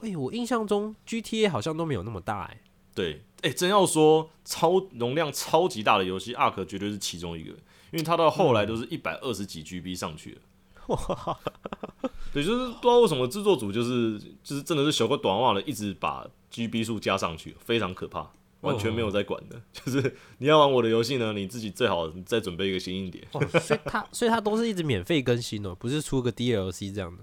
[0.00, 2.60] 哎、我印象中 GTA 好像都没有那么大哎、
[2.94, 7.50] 对，哎、真要说超容量超级大的游戏，Ark 绝对是其中一个，
[7.90, 10.40] 因为它到后来都是一百二十几 GB 上去了。
[12.32, 18.28] 对，就是不知道为什么制作组就是就是真的是小个短袜的，一直把 GB 数加上去，非常可怕，
[18.62, 19.60] 完全没有在管的。
[19.72, 23.26] 就是你要玩我的游戏呢，你自己最好再准备一个新硬碟。
[23.32, 27.22] 哦，所以它所以它都是一直免费更新哦，不是出个 DLC 这样的。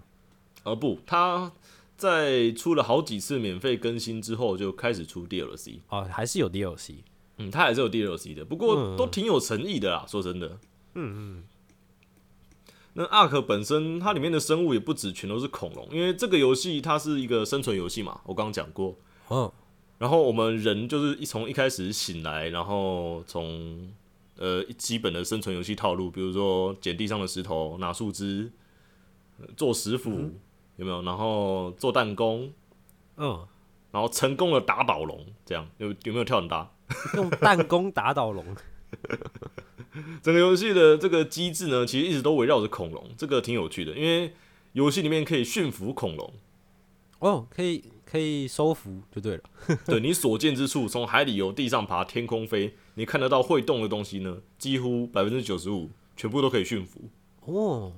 [0.64, 1.52] 而不，它
[1.98, 5.80] 在出了好几次免费更新之后，就开始出 DLC。
[5.90, 6.96] 哦，还是有 DLC。
[7.38, 10.06] 嗯，它还是有 DLC 的，不过嗯都挺有诚意的啦。
[10.08, 10.48] 说真的，
[10.94, 11.44] 嗯嗯。
[12.94, 18.98] 那 Ark 本身它里面的生物也不止全都是恐龙，因为这个游戏它是一个生存游戏嘛，我刚刚讲过。
[19.30, 19.54] 哦，
[19.98, 23.90] 然后我们人就是一从一开始醒来，然后从
[24.38, 28.52] 呃基本的生存游戏套路，比如说捡地上的石头、拿树枝、
[29.40, 30.10] 呃做石斧，
[30.76, 31.02] 有没有？
[31.04, 32.52] 然后做弹弓，
[33.16, 33.48] 嗯，
[33.92, 36.70] 然后成功的打倒龙，这样有有没有跳很大？
[37.16, 38.46] 用弹弓打倒龙。
[40.24, 44.34] 整个游戏的这个机制呢，其实一直都围绕着恐龙，这个挺有趣的，因为
[44.74, 46.34] 游戏里面可以驯服恐龙，
[47.20, 49.44] 哦，可以可以收服就对了。
[49.86, 57.02] 对你所见之处，从海里游、地上爬、天空飞，你看得到会动的东西呢，几乎百分之九十五全部都可以驯服。
[57.42, 57.92] 哦，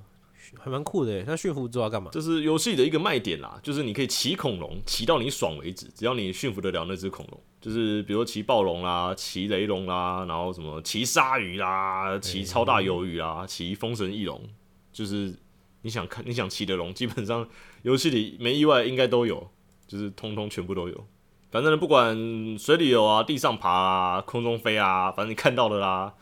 [0.60, 1.24] 还蛮酷的耶。
[1.28, 2.10] 那驯服之后要干嘛？
[2.12, 7.40] 这是游戏的一个卖点啦，就是你可以骑恐龙，骑到你爽为止，只要你驯服得了那只恐龙。
[7.64, 14.50] 就是比如说骑暴龙啦，骑雷龙啦，然后什么骑鲨鱼啦，骑超大鱿鱼啦，骑风神翼龙，
[14.92, 15.34] 就是
[15.82, 17.48] 你想看你想骑的龙，基本上
[17.84, 19.50] 游戏里没意外应该都有，
[19.88, 21.08] 就是通通全部都有。
[21.52, 22.18] 反正不管
[22.60, 26.14] 水里游啊、地上爬啊、空中飞啊，反正你看到的啦，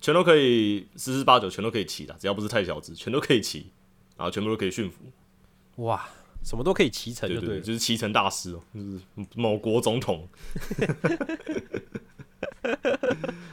[0.00, 3.70] 全都可以十之八九全都可以骑的，只要不是太小只，全都可以骑，
[4.16, 5.02] 然后全部都可以驯服。
[5.82, 6.08] 哇，
[6.46, 9.00] 什么都可以骑乘对对对，就是骑乘大师哦，就是
[9.34, 10.28] 某国总统。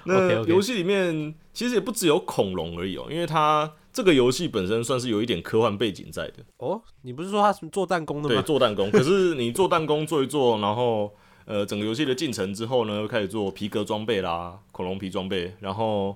[0.05, 6.43] 那游戏里面其实也不只有恐龙而已哦，因为它这个游戏本身算是有一点科幻背景在的。
[6.57, 8.43] 哦，你不是说他是做弹弓的对，吗？
[8.43, 8.89] 做弹弓。
[8.91, 11.11] 可是你做弹弓做一做，然后
[11.45, 16.15] 呃，整个游戏的进程之后呢，又开始做皮革装备啦，恐龙皮装备，然后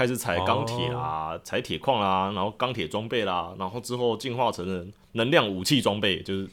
[0.00, 6.48] 开始采钢铁啦，采铁矿啦，然后钢铁装备啦，然后之后进化成了能量武器装备，就是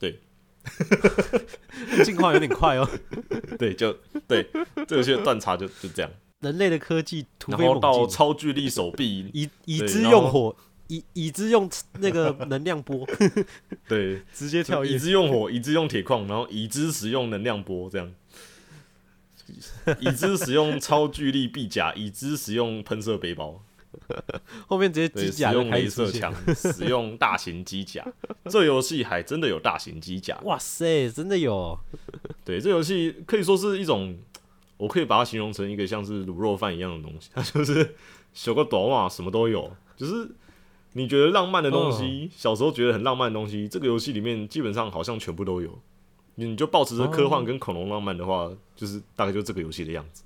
[0.00, 0.18] 对
[2.04, 2.88] 进化有点快哦。
[3.56, 6.10] 对，就对，这个游戏的断差就就这样。
[6.40, 10.56] 人类的科技突然后到飞猛进，超巨力手臂，已已知用火，
[10.88, 13.06] 已已知用那个能量波，
[13.86, 14.98] 对，直接跳已跃。
[14.98, 18.12] 知用火，已知用铁矿，然后已知使用能量波，这样。
[20.00, 23.62] 已知使用超巨力臂甲，已知使用喷射背包，
[24.68, 28.06] 后面直接，机甲使用镭射枪， 使用大型机甲。
[28.46, 31.78] 这游戏还真的有大型机甲，哇塞，真的有哦
[32.44, 34.18] 对，这游戏可以说是一种，
[34.76, 37.94] 我可以把它形容成一个像是卤肉饭一样的东西， 它就是
[38.32, 40.30] 小个短袜什么都有，就是
[40.94, 45.78] 你觉得浪漫的东西，小时候觉得很浪漫的东西，这个游戏里面基本上好像全部都有。
[46.34, 50.24] 你就保持着科幻跟恐龙浪漫的话，就是大概就这个游戏的样子。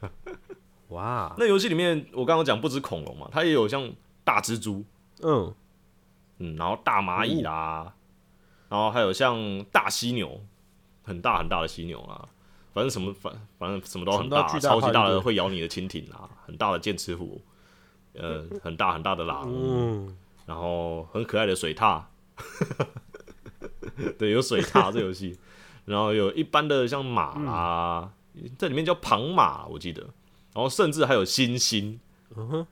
[0.90, 3.90] 哇，那游戏里面我刚刚讲不止恐龙嘛，它也有像
[4.22, 4.84] 大蜘蛛，
[5.20, 5.52] 嗯，
[6.38, 7.92] 嗯，然后大蚂蚁啦，
[8.68, 10.40] 然后还有像大犀牛，
[11.02, 12.28] 很大很大的犀牛啊，
[12.72, 17.42] 反正什么反反正什么都很大，超级大的会咬你的蜻蜓啊，很大的剑齿虎，
[18.14, 20.16] 呃， 很大很大的狼，嗯，
[20.46, 22.04] 然后很可爱的水獭，
[24.16, 25.36] 对，有水獭这游戏，
[25.86, 28.12] 然后有一般的像马啦，
[28.58, 30.02] 在里面叫庞马，我记得，
[30.52, 31.98] 然后甚至还有猩猩，
[32.36, 32.66] 嗯哼，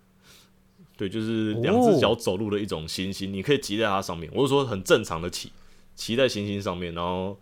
[0.97, 4.31] 对，就是两只脚走路的一种猩猩，你可以骑在它上面。
[4.35, 5.51] 我是说很正常的骑，
[5.95, 7.39] 骑在猩猩上面，然后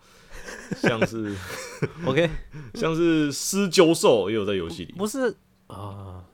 [0.77, 1.35] 像是
[2.07, 2.31] OK，
[2.75, 5.35] 像是狮鹫兽也有在游戏里，不是
[5.67, 6.25] 啊，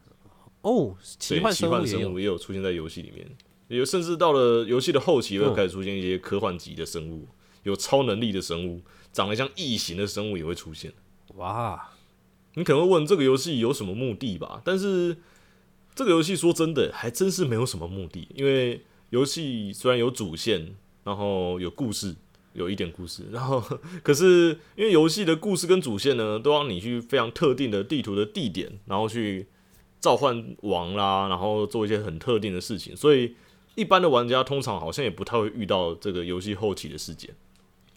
[0.62, 3.24] 哦，奇幻奇幻生生物也有出现在游戏里面，
[3.68, 5.55] 有甚至到了游戏的后期会嗯。
[5.55, 7.29] 开始出现一些科幻级的生物，
[7.62, 10.92] 有超能力的生物，长得像异形的生物也会出现。
[11.35, 11.90] 哇，
[12.55, 14.62] 你可能会问这个游戏有什么目的吧？
[14.64, 15.16] 但是
[15.94, 18.29] 这个游戏说真的，还真是没有什么目的。
[18.35, 22.14] 因为游戏虽然有主线，然后有故事，
[22.53, 23.62] 有一点故事，然后
[24.03, 29.47] 可是因为游戏的故事跟主线呢，都让你去非常特定的地图的地点，然后去
[30.01, 33.35] 召唤王啦，然后做一些很特定的事情，所以
[33.75, 37.35] 一般的玩家通常好像也不太会遇到这个游戏后期的事件。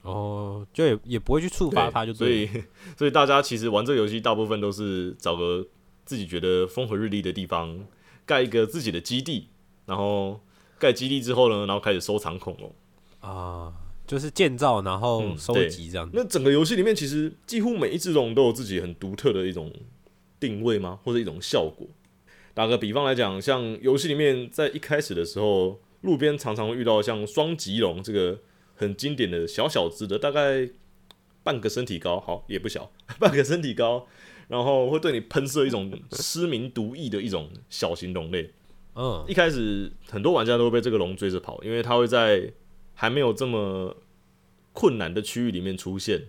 [0.04, 2.28] 哦，就也也不会去触发它，就所。
[2.28, 2.50] 以
[2.98, 5.68] 所以大家其实玩这个游戏，大部分都是找个
[6.06, 7.80] 自己觉得风和日丽的地方，
[8.26, 9.50] 盖一个自己的基地，
[9.86, 10.40] 然后
[10.80, 12.74] 盖基地之后呢，然后开始收藏恐龙。
[13.20, 13.72] 啊，
[14.08, 16.12] 就是建造然后收集这样子。
[16.16, 19.72] 那整个游戏里面，其实几乎每一只龙都有自己很独特的一种
[20.40, 21.00] 定位吗？
[21.04, 21.88] 或者一种效果？
[22.56, 28.40] 打个比方来讲，像游戏里面在一开始的时候，路边常常会遇到像双棘龙这个
[28.82, 30.68] 很经典的小小只的，大概
[31.44, 34.08] 半个身体高，好也不小， 半个身体高，
[34.48, 38.52] 然后会对你喷射一种失明毒液的一种小型龙类。
[38.96, 42.52] 嗯一开始很多玩家都会被这个龙追着跑，因为它会在
[42.96, 43.96] 还没有这么
[44.74, 46.24] 困难的区域里面出现。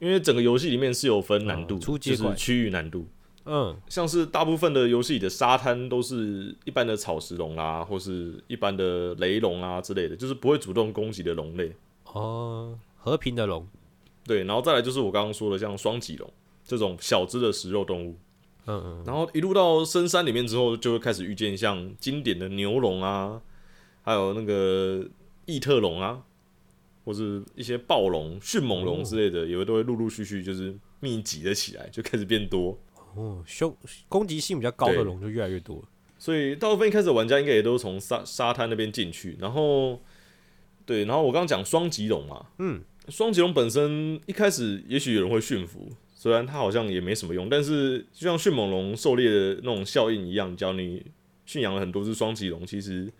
[0.00, 3.06] 因为整个游戏里面是有分难度，就是区域难度。
[3.44, 11.72] 嗯，像是大部分的游戏里的沙滩都是一般的草食龙啦，或是一般的雷龙啊之类的，就是不会主动攻击的龙类。
[12.12, 13.66] 哦，和平的龙，
[14.24, 16.32] 对，然后再来就是我刚刚说的像双脊龙
[16.64, 18.16] 这种小只的食肉动物。
[18.66, 23.42] 嗯嗯，然后一路到深山里面之后，就会开始遇见像经典的牛龙啊，
[24.02, 25.04] 还有那个
[25.46, 26.22] 异特龙啊，
[27.04, 32.78] 或是一些暴龙、迅猛龙之类的，也会都会陆陆续续就是密集的起来，就开始变多。
[33.14, 33.76] 哦，凶
[34.08, 35.82] 攻击性比较高的龙就越来越多了。
[36.18, 40.00] 所以大部分一开始玩家应该也都从沙沙滩那边进去，然后
[40.86, 51.04] 对，然后我刚刚讲双棘龙嘛，嗯，双棘龙本身一开始也许有人会驯服，虽然它好像也没什么用，但是就像迅猛龙狩猎的那种效应一样，只要你
[51.44, 53.12] 驯养了很多只双棘龙，其实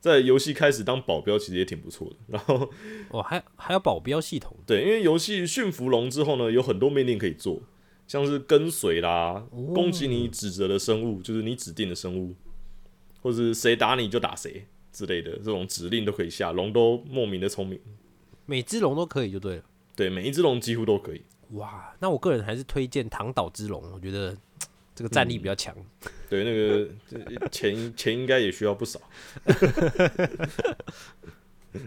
[0.00, 2.16] 在游戏开始当保镖其实也挺不错的。
[2.26, 2.68] 然后
[3.10, 4.56] 哦，还还有保镖系统。
[4.66, 7.62] 对，因为游戏驯服龙之后呢，有很多命令可以做，
[8.08, 12.34] 像是跟随啦，攻击你指责的生物，就是你指定的生物，
[13.22, 17.78] 或是谁打你就打谁之类的这种指令都可以下，龙都莫名的聪明。
[18.46, 19.62] 每只龙都可以就对了。
[19.94, 21.20] 对，每一只龙几乎都可以。
[21.50, 24.34] 哇，那我个人还是推荐唐岛之龙，我觉得
[24.94, 25.76] 这个战力比较强。
[26.30, 26.88] 对，那个
[27.50, 28.98] 钱钱应该也需要不少。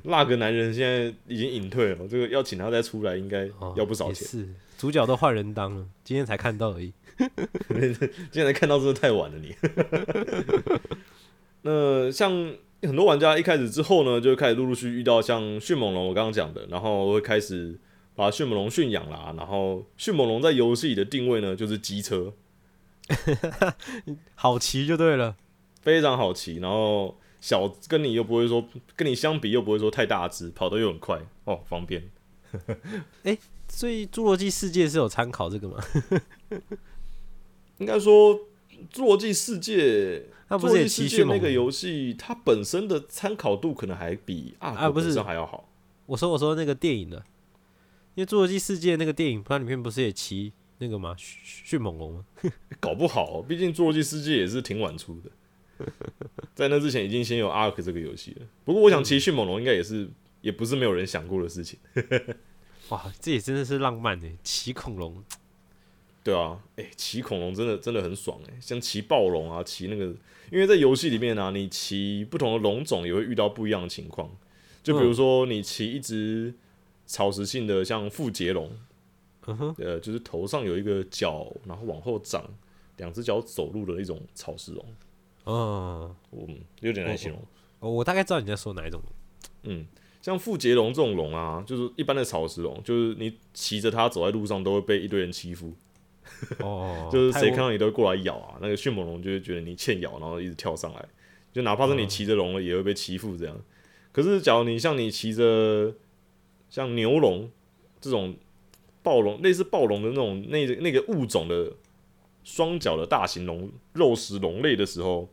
[0.04, 4.16] 那个男人现在已经隐退了，这个要请他再出来，应该哦要不少钱。
[4.16, 6.94] 也是，主角都换人当了，今天才看到而已。
[7.18, 9.56] 今天才看到真的太晚了你。
[11.64, 12.32] 那像
[12.82, 17.80] 很多玩家一开始之后呢，就开始陆陆续续遇到像迅猛龙，我刚刚讲的，然后会开始
[18.16, 19.34] 把迅猛龙驯养啦。
[19.38, 22.34] 然后迅猛龙在游戏里的定位呢，就是机车，
[24.34, 25.36] 好骑就对了。
[25.82, 28.66] 非常好骑，然后小跟你又不会说
[28.96, 32.10] 跟你相比又不会说太大只，跑得又很快哦，方便。
[33.24, 33.38] 哎
[33.68, 35.78] 所以《侏罗纪世界》是有参考这个吗？
[37.80, 38.36] 应该说，
[38.94, 41.24] 《侏罗纪世界》 它不是也世界？
[41.24, 45.70] 那个游戏，它本身的参考度可能还比阿啊不是还要好。
[46.06, 47.24] 我说我说那个电影的，
[48.16, 51.16] 因为《侏罗纪世界》那个电影，它里面不是也骑那个吗？
[51.18, 52.26] 迅迅猛龙吗？
[52.82, 55.32] 搞不好，毕竟《侏罗纪世界》也是挺晚出的，
[56.56, 58.46] 在那之前已经先有 Ark 这个游戏了。
[58.64, 60.10] 不过，我想骑迅猛龙应该也是，
[60.42, 61.80] 也不是没有人想过的事情。
[62.90, 65.24] 哇，这也真的是浪漫呢，骑恐龙。
[66.24, 70.06] 对啊，哎、骑恐龙真的真的很爽哎，像骑暴龙啊，骑那个，
[70.52, 74.30] 因为在游戏里面啊，你骑不同的龙种也会遇到不一样的情况。
[74.84, 76.54] 就比如说，你骑一只
[77.08, 78.72] 草食性的，像腹节龙，
[79.48, 82.48] 嗯哼，呃，就是头上有一个角，然后往后长，
[82.98, 84.86] 两只脚走路的一种草食龙，
[85.46, 87.40] 嗯，嗯，有点难形容。
[87.80, 89.02] 哦我大概知道你在说哪一种。
[89.64, 89.86] 嗯，
[90.22, 95.74] 像腹节龙这种龙啊，就是一般的草食龙，就是你骑着它走在路上都会被一堆人欺负，
[96.60, 98.58] 哦， 就是谁看到你都会过来咬啊。
[98.62, 101.06] 那个迅猛龙就会觉得你欠咬，然后一直跳上来，
[101.52, 103.60] 就哪怕是你骑着龙了，也会被欺负这样。
[104.12, 105.94] 可是假如你像你骑着
[106.70, 107.50] 像牛龙
[108.00, 108.36] 这种
[109.02, 111.74] 暴龙，类似暴龙的那种那那个物种的
[112.44, 115.30] 双脚的大型龙肉食龙类的时候，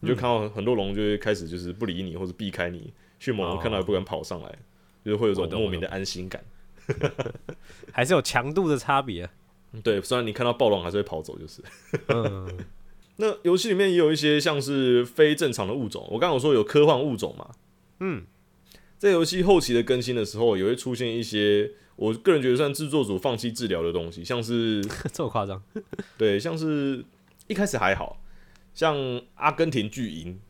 [0.00, 4.58] 你就看到很多龙就会开始就是不理你或者避开你，迅猛龙看到也不敢跑上来，
[5.04, 6.44] 就是会有种莫名的安心感。
[7.92, 9.30] 还是有强度的差别、啊。
[9.84, 11.62] 对，虽然你看到暴龙还是会跑走，就是。
[12.08, 12.58] 嗯，
[13.16, 17.50] 那游戏里面也有一些像是非正常的物种，我刚刚有说有科幻物种嘛，
[18.00, 18.24] 嗯，
[18.98, 21.70] 在游戏后期的更新的时候，也会出现一些
[22.00, 24.82] 我个人觉得算制作组放弃治疗的东西，像是
[25.12, 25.62] 这么夸张？
[26.16, 27.04] 对，像是
[27.46, 28.18] 一开始还好，
[28.72, 28.96] 像
[29.34, 30.40] 阿根廷巨鹰，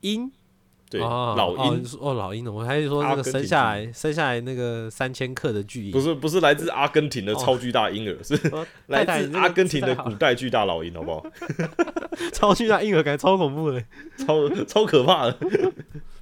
[0.00, 0.32] 鹰？
[0.90, 1.84] 对，哦老鹰。
[2.00, 11.24] 哦老鹰的，我还是说那个生下来生下来那个三千克的巨鹰，不是不是来自阿根廷的超巨大婴儿，是哦 来自阿根廷的古代巨大老鹰，好不好？
[12.34, 13.80] 超巨大婴儿，感觉超恐怖的，
[14.18, 15.38] 超超可怕的，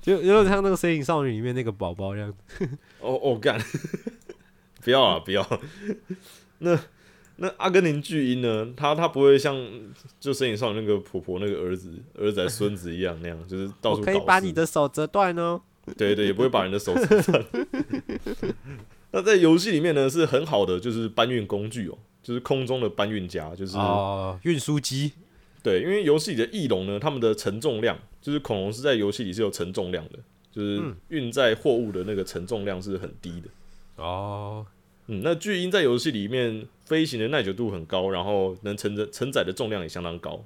[0.03, 2.31] 就有点像那个《神隐少女》里面那个宝宝一样。
[3.01, 3.59] 哦哦干，
[4.85, 5.61] 不要啊不要！
[6.61, 6.79] 那
[7.37, 8.73] 那阿根廷巨婴呢？
[8.77, 9.57] 他他不会像
[10.21, 15.61] 就《身影少女》那个婆婆那个儿子儿子孙子一样那样，就是到处搞可以把你的手折断哦。
[15.97, 17.45] 对对，也不会把人的手折断。
[19.11, 25.13] 那在游戏里面呢，是很好的，就是搬运工具哦，就是空中的搬运家，就是、哦，运输机
[25.63, 30.19] 对，因为游戏里的翼龙呢，它们的承重量，就是恐龙是在游戏里是有承重量的，
[30.53, 33.49] 就是嗯运载货物的那个承重量是很低的。
[33.97, 34.67] 哦，
[35.07, 40.45] 嗯，那巨鹰在游戏里面飞行的耐久度很高，然后能承载承载的重量也相当高，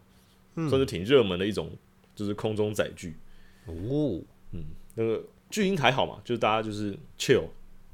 [0.57, 1.71] 嗯算是挺热门的一种，
[2.15, 3.15] 就是空中载具。
[3.67, 4.21] 哦，
[4.53, 7.45] 嗯那个巨鹰还好嘛，就是大家就是 chill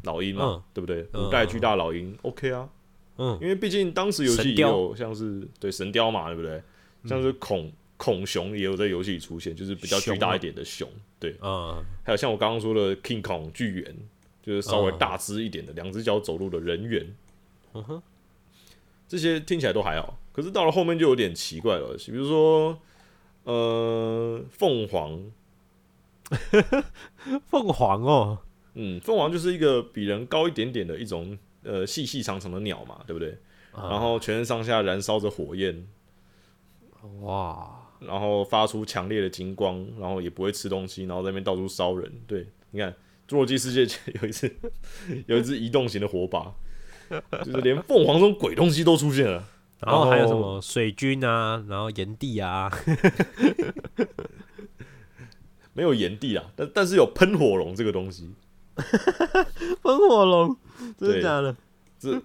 [0.05, 1.07] 老鹰嘛，嗯对不对？
[1.13, 2.69] 嗯五代巨大老鹰、OK 啊，
[3.19, 6.63] 嗯，因为毕竟当时游戏也有像是对神雕嘛，对不对？
[7.05, 10.89] 像是恐恐熊也有在游戏里出现，就是比较巨大一点的熊，
[11.21, 11.37] 对。
[11.43, 13.97] 嗯，还有像我刚刚说的 King Kong 巨猿，
[14.45, 14.99] 就是稍微嗯。
[14.99, 17.17] 大只一点的，两只脚走路的人猿，
[17.73, 18.03] 嗯哼，
[19.09, 22.79] 这些听起来都还好，可是到了后面就有点奇怪了，比如说
[23.45, 25.31] 呃凤凰，
[27.49, 28.39] 凤凰哦，
[28.75, 33.39] 嗯，凤凰就是一个比人高一点点的一种呃细细长长的鸟嘛，对不对？
[33.73, 33.89] 啊。
[33.91, 35.87] 然后全身上下燃烧着火焰，
[37.21, 42.11] 哇，然后发出强烈的金光，然后也不会吃东西，然后在那边到处烧人。
[42.27, 42.91] 对，你看
[43.29, 43.85] 《侏罗纪世界》
[44.23, 44.55] 有一次
[45.27, 46.53] 有一只移动型的火把，
[47.45, 49.49] 就是连凤凰这种鬼东西都出现了。
[49.81, 52.71] 然后还有什么水军啊，然后炎帝啊，
[55.75, 58.31] 没有炎帝啊，但但是有喷火龙这个东西。
[59.83, 60.57] 喷火龙，
[60.99, 61.55] 真的假的？
[61.99, 62.21] 这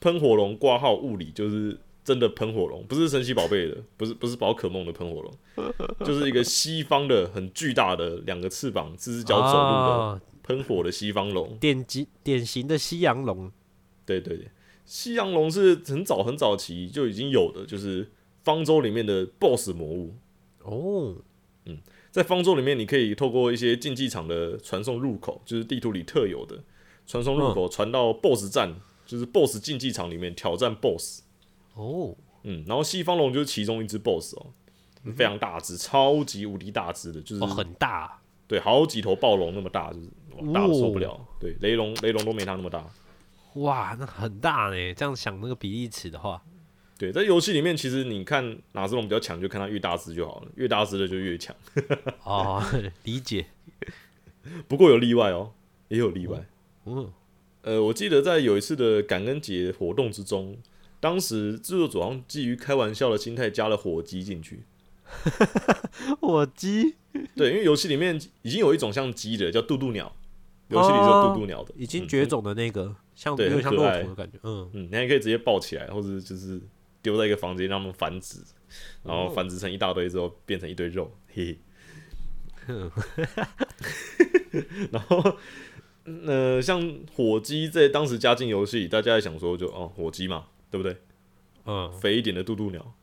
[0.00, 5.74] 喷火龙挂号物理就是真的喷火龙，不是神奇宝贝的，不是不是宝可梦的喷火龙，
[6.04, 11.56] 就是一个西方的很巨大的两个翅膀、四只脚走路的哦喷火的西方龙。
[11.60, 13.52] 典型典型的西洋龙，
[14.04, 14.50] 对对对，
[14.84, 18.10] 西洋龙是很早很早期就已经有的，就是
[18.42, 20.14] 方舟里面的 BOSS 魔物。
[20.64, 21.14] 哦，
[21.66, 21.78] 嗯
[22.10, 26.58] 在方舟里面，你可以透过一些竞技场的传送入口，就是地图里特有的
[27.06, 28.74] 传送入口，传到 BOSS 战，
[29.06, 31.22] 就是 BOSS 竞技场里面挑战 BOSS。
[31.74, 34.46] 哦，嗯，然后西方龙就是其中一只 BOSS 哦，
[35.16, 40.06] 非常大只，超级无敌大只的，就是、哦，很大，对，好几头暴龙那么大，就是
[40.36, 41.12] 哇大的受不了。
[41.12, 42.88] 哦对，雷龙雷龙都没它那么大。
[43.54, 44.94] 哇，那很大呢。
[44.94, 46.40] 这样想那个比例尺的话，
[46.96, 51.54] 对，在游戏里面，其实你看哪只龙比较强，就看它越大只就好了，越大只的就越强。
[52.24, 52.64] 哦，
[53.02, 53.46] 理解，
[54.68, 55.52] 不过有例外哦，
[55.88, 56.46] 也有例外。
[56.86, 57.12] 嗯，
[57.62, 60.56] 呃，我记得在有一次的感恩节活动之中，
[61.02, 64.62] 当时制作组好像基于开玩笑的心态加了火鸡进去。
[66.22, 66.94] 火鸡？
[67.34, 70.14] 对，因为游戏里面已经有一种像鸡的叫渡渡鸟，
[70.68, 76.62] 游戏里是有渡渡鸟的，已经嗯绝种的那个，像对有点像骆驼的感觉，嗯，嗯，你还可以直接抱起来，或者就是
[77.02, 78.38] 丢在一个房间让它们繁殖，
[79.02, 81.58] 然后繁殖成一大堆之后变成一堆肉，嘿
[82.64, 82.64] 嘿。
[84.92, 85.36] 然后，
[86.04, 90.96] 呃，像火鸡在当时加进游戏里，大家在想说就哦火鸡嘛，对不对？
[91.66, 92.94] 嗯，肥一点的渡渡鸟，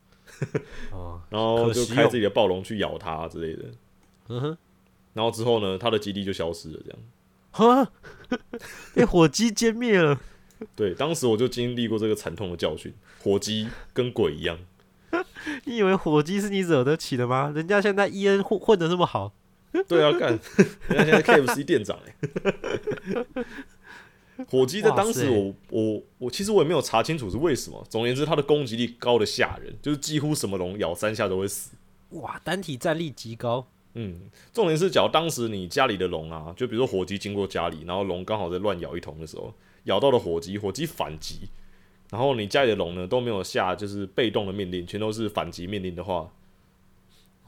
[0.92, 3.70] 哦， 然后就开自己的暴龙去咬它之类的。
[4.28, 4.58] 嗯哼，
[5.14, 6.98] 然后之后呢，它的基地就消失了，这样。
[7.52, 7.92] 哈，
[8.94, 10.20] 被火鸡歼灭了，
[10.76, 12.92] 对，当时我就经历过这个惨痛的教训，
[13.22, 14.58] 火鸡跟鬼一样。
[15.64, 17.50] 你以为火鸡是你惹得起的吗？
[17.54, 19.32] 人家现在 E N 混混的那么好，
[19.88, 20.38] 对啊，干，
[20.88, 22.14] 人家现在 KFC 店长哎、
[24.48, 27.84] 火鸡在当时我我我其实我也没有查清楚是为什么。
[27.88, 31.72] 总而言之，它的攻击力高的吓人，就是几乎什么龙咬三下都会死。
[32.10, 34.22] 哇，单体战力极高，嗯，
[34.52, 41.48] 重点是，假如当时你家里的龙啊，就比如说火鸡经过家里，然后龙刚好在乱咬一通的时候，咬到了火鸡，火鸡反击，
[42.10, 46.28] 然后你家里的龙呢都没有下就是被动的命令，全都是反击命令的话，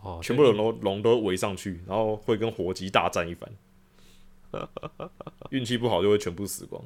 [0.01, 3.51] 哦，全部的龙龙都围上去，然后会跟火鸡大战一番。
[5.51, 6.83] 运气不好就会全部死光，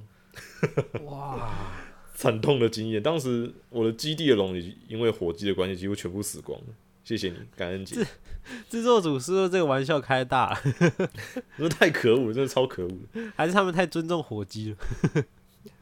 [1.05, 1.75] 哇，
[2.15, 3.03] 惨痛的经验。
[3.03, 6.67] 当时我的基地的龙也因为火鸡的关系几乎全部死光了。
[7.05, 8.05] 谢谢你，感恩节，
[8.69, 10.61] 制作组是不是这个玩笑开大了，
[11.57, 12.91] 真的太可恶，真的超可恶。
[13.37, 14.77] 还是他们太尊重火鸡了？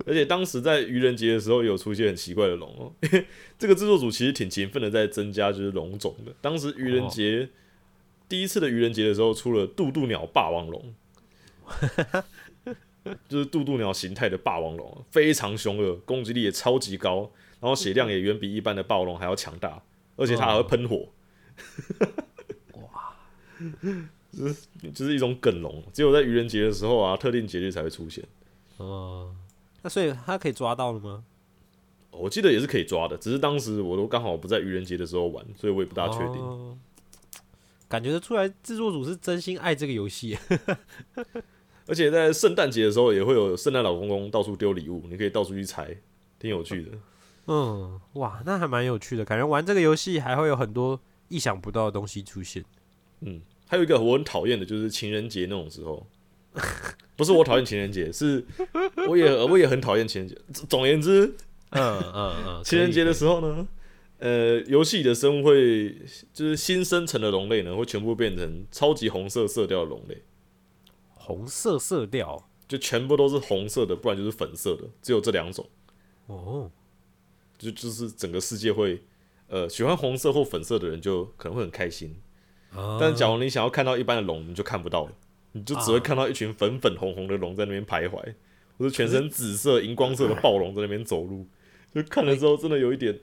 [0.04, 2.92] 而且当时在愚人节的时候，有出现很奇怪的龙哦。
[3.00, 3.26] 因为
[3.58, 6.34] 这个制作组其实挺勤奋的，在增加就是龙种的。
[6.42, 7.48] 当时愚人节、
[8.28, 10.94] 第一次的愚人节的时候，出了渡渡鸟霸王龙，
[13.28, 19.82] 就是渡渡鸟形态的霸王龙，非常凶恶，攻击力也超级高，然后血量也远比一般的霸王龙还要强大，
[20.16, 21.08] 而且它还会喷火。
[22.72, 23.14] 哇！
[24.32, 24.56] 就是
[24.92, 28.24] 就是一种梗龙，只有在愚人节的时候啊，特定节日才会出现。
[28.78, 29.34] 哦，
[29.82, 31.24] 那所以它可以抓到了吗？
[32.10, 36.36] 我记得也是可以抓的，只是当时我都刚好不在愚人节的时候玩，所以我也不大确定。
[36.36, 36.78] 哦
[37.86, 40.36] 感觉得出来，制作组是真心爱这个游戏。
[41.86, 45.96] 而且在圣诞节的时候，也会有圣诞老公公到处丢礼物，你可以到处去猜，
[46.38, 46.90] 挺有趣的。
[47.46, 52.64] 嗯，哇，那还蛮有趣的，感觉玩这个游戏还会有很多意想不到的东西出现。
[53.20, 56.06] 嗯，还有一个我很讨厌的就是情人节那种时候，
[57.16, 58.42] 不是我讨厌情人节，是
[59.06, 60.36] 我也 我也很讨厌情人节。
[60.68, 61.26] 总而言之，
[61.70, 63.68] 嗯嗯嗯，情人节的时候呢，
[64.20, 65.94] 呃，游戏里的生物会
[66.32, 70.22] 就是新生成的龙类呢，会全部变成超级红色色调的龙类。
[71.24, 72.48] 红色色调。
[72.66, 75.68] 就全部都是红色的，不然就是粉色的，只有这两种。
[76.26, 76.70] 哦，
[77.58, 79.02] 就就是整个世界会，
[79.48, 82.16] 呃，喜欢红色或粉色的人就可能会很开心。
[82.72, 82.98] 啊。
[83.00, 85.04] 但是假如你想要看到一般的龙，你就看不到。
[85.04, 85.12] 了，
[85.52, 88.34] 你就只会看到一群粉粉红红的龙在那边徘徊，
[88.78, 91.46] 或者全身紫色、荧光色的暴龙在那边走路，
[91.94, 93.20] 就看了之后真的有一点，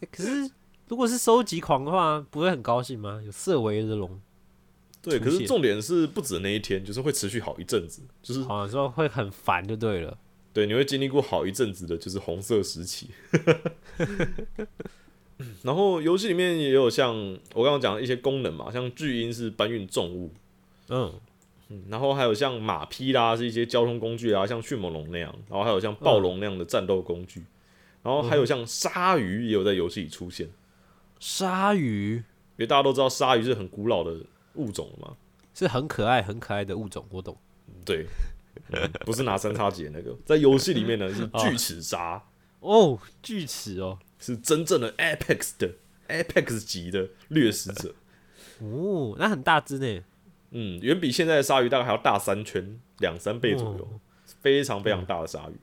[0.00, 0.50] 欸可是
[0.88, 3.20] 如果是收集狂的话，不会很高兴吗？
[3.24, 4.20] 有色违的龙，
[5.02, 5.18] 对。
[5.18, 10.16] 可是重点是不止那一天，就是会持续好一阵子，就是好像说会很烦就对了。
[10.52, 13.10] 对，你会经历过好一阵子的，就是红色时期。
[15.62, 17.14] 然后游戏里面也有像
[17.54, 20.32] 我刚刚讲的一些功能嘛，像巨鹰是搬运重物，
[20.88, 21.12] 嗯，
[21.68, 27.44] 嗯，然后还有像马匹啦，是一些交通工具啊，像迅猛龙那样，然后还有像暴龙那样的战斗工具，
[28.02, 30.48] 然后还有像鲨鱼也有在游戏里出现，
[31.20, 32.22] 鲨鱼因
[32.56, 34.16] 为大家都知道鲨鱼是很古老的
[34.54, 35.16] 物种了嘛，
[35.54, 37.36] 是很可爱、很可爱的物种，我懂。
[37.84, 38.06] 对，
[38.72, 42.22] 嗯 不是拿三叉戟的那个，在游戏里面呢 是巨齿鲨，
[42.60, 45.70] 哦，巨齿哦，是真正的 Apex 的
[46.08, 47.94] Apex 级的掠食者。
[48.60, 50.02] 哦，那很大只呢。
[50.50, 54.00] 嗯，远比现在的鲨鱼大概还要大三圈，两三倍左右，哦
[54.40, 55.58] 非常非常大的鲨鱼。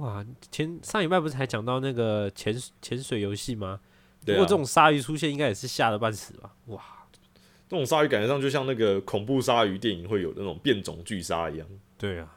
[0.00, 3.80] 哇，前上礼拜不是还讲到那个潜潜水游戏吗？
[4.20, 6.54] 如对啊，果这种鲨鱼出现，应该也是吓得半死吧？
[6.66, 6.82] 哇，
[7.68, 11.66] 这种鲨鱼感觉上就像那个恐怖鲨鱼电影会有那种变种巨鲨一样。
[11.98, 12.36] 对啊，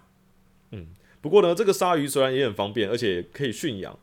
[0.71, 0.87] 嗯
[1.21, 3.97] 不过呢，这个鲨鱼虽然也很方便，而且可以驯养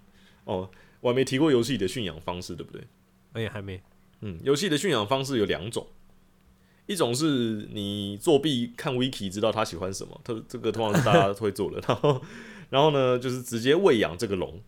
[0.45, 0.71] 哦。
[1.01, 2.83] 我还没提过游戏里的驯养方式，对不对？
[3.33, 3.81] 而且还没
[4.21, 5.87] 嗯，游戏的驯养方式有两种，
[6.87, 11.81] 一种是你作弊看 wiki 知道它喜欢什么，它这个通常是大家会做的。
[11.87, 12.23] 然后，
[12.71, 14.61] 然后呢，就是直接喂养这个龙。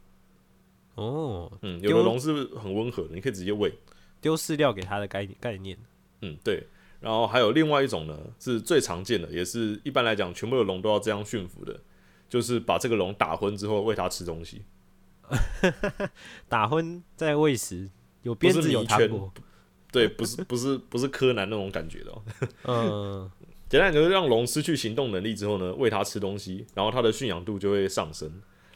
[0.95, 3.73] 哦，嗯，有的龙是很温和的，你可以直接喂。
[4.21, 5.77] 丢饲料给它的概概念。
[6.23, 6.66] 嗯，对。
[7.01, 11.81] 然后还有另外一种呢，是最常见的，也是一般来讲全部的龙都要这样驯服的，
[12.29, 14.62] 就是把这个龙打昏之后喂它吃东西。
[16.49, 17.89] 打昏再喂食，
[18.23, 19.33] 有鞭子有米圈糖果。
[19.93, 22.23] 对，不是不是不是柯南那种感觉的、哦。
[22.64, 23.31] 嗯，
[23.69, 28.29] 简单讲就是让龙失去行动能力之后呢，喂它吃东西，然后它的驯养度就会上升，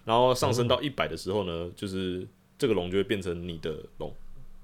[0.05, 2.25] 然后上升到一百的时候呢，就是
[2.57, 4.15] 这个龙就会变成你的龙。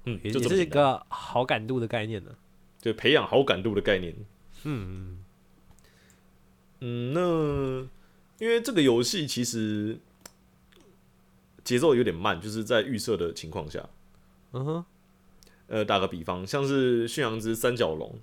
[0.05, 2.31] 嗯，也也是一个好感度的概念呢。
[2.81, 4.15] 就培养好感度的概念。
[4.63, 5.23] 嗯，
[6.79, 7.89] 嗯，那
[8.43, 9.99] 因为这个游戏其实
[11.63, 13.89] 节奏有点慢，就是在预设的情况下，
[14.53, 14.85] 嗯哼，
[15.67, 18.19] 呃，打个比方，像是驯养只三角龙，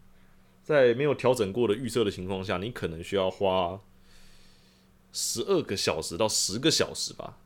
[0.62, 3.80] 在没有调整过的预设的情况下，你可能需要花
[5.12, 7.38] 十二个小时到十个小时吧。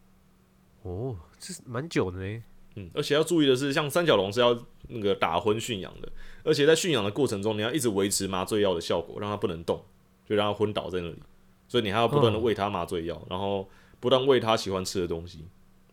[0.83, 2.43] 哦，这是蛮久的呢。
[2.77, 4.57] 嗯，而且要注意的是，像三角龙是要
[4.89, 6.09] 那个打昏驯养的，
[6.45, 9.85] 而且在驯养的过程中，你要一直维持麻醉药的效果，让它不能动，
[10.29, 11.23] 就让它昏倒在那里。
[11.69, 13.69] 所以你还要不断的哦喂它麻醉药，然后
[14.01, 15.45] 不断喂它喜欢吃的东西，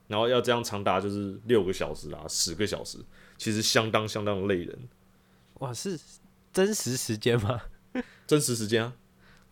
[0.07, 2.97] 然后要这样长达就是六个小时啊，十个小时，
[3.37, 4.77] 其实相当相当累人。
[5.55, 5.99] 哇，是
[6.51, 7.61] 真实时间吗？
[8.27, 8.93] 真实时间啊，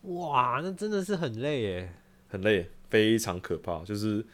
[0.02, 1.94] 哇，那真的是很累耶。
[2.28, 3.84] 很累，非常可怕。
[3.84, 4.24] 就是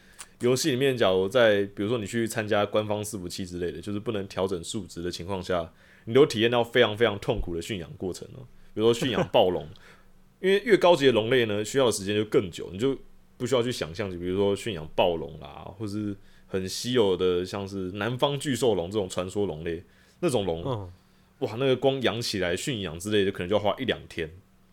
[0.43, 5.71] 游戏里面，假如在比如说你去参加官方伺服器之类的，就是不能调整数值的情况下，
[6.05, 8.45] 你都体验到非常非常痛苦的驯养过程哦。
[8.73, 9.67] 比如说驯养暴龙，
[10.41, 12.97] 因为越高级的龙类呢，需要的时间就更久，你就
[13.37, 16.15] 不需要去想象，就比如说驯养暴龙啦，或是
[16.47, 19.83] 很稀有的像是南方巨兽龙这种传说龙类，
[20.19, 20.91] 那种龙，嗯，
[21.39, 24.29] 哇，那个光养起来、驯养之类的，可能就要花一两天，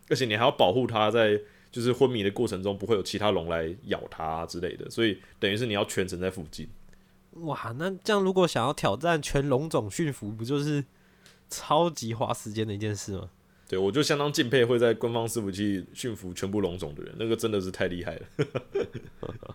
[0.08, 1.40] 而且你还要保护它在
[1.70, 6.68] 就是昏迷的过程中不会有其他龙来咬它、之类的，所以等于是你要全程在附近。
[7.32, 10.84] 哇，那这样如果想要挑战全龙种驯服，不就是
[11.48, 13.30] 超级花时间的一件事吗？
[13.68, 18.26] 对我就相当敬佩会在官方伺服器驯服全部龙种的人，那个真的是太厉害了。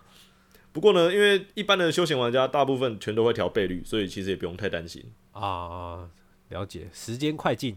[0.72, 5.04] 不过呢，因为一般的休闲玩家大部分全都会调倍率，所以其实也不用太担心。
[5.32, 6.08] 啊，
[6.48, 7.76] 了解，时间快进。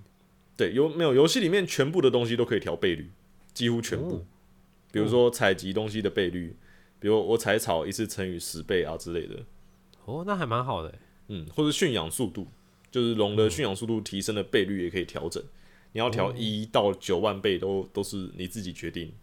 [0.56, 3.12] 对，有没有游戏里面全部的东西都可以调倍率，
[3.60, 4.16] 几乎全部。
[4.16, 4.26] 哦
[4.92, 6.56] 比如说采集东西的倍率，
[7.00, 9.36] 比如我采草一次乘以十倍啊之类的，
[10.06, 10.92] 哦，那还蛮好的。
[11.28, 12.48] 嗯，或者驯养速度，
[12.90, 15.44] 就是龙的驯养速度提升的倍率也可以调整，
[15.92, 19.14] 你要调一到九万倍都都是你自己决定。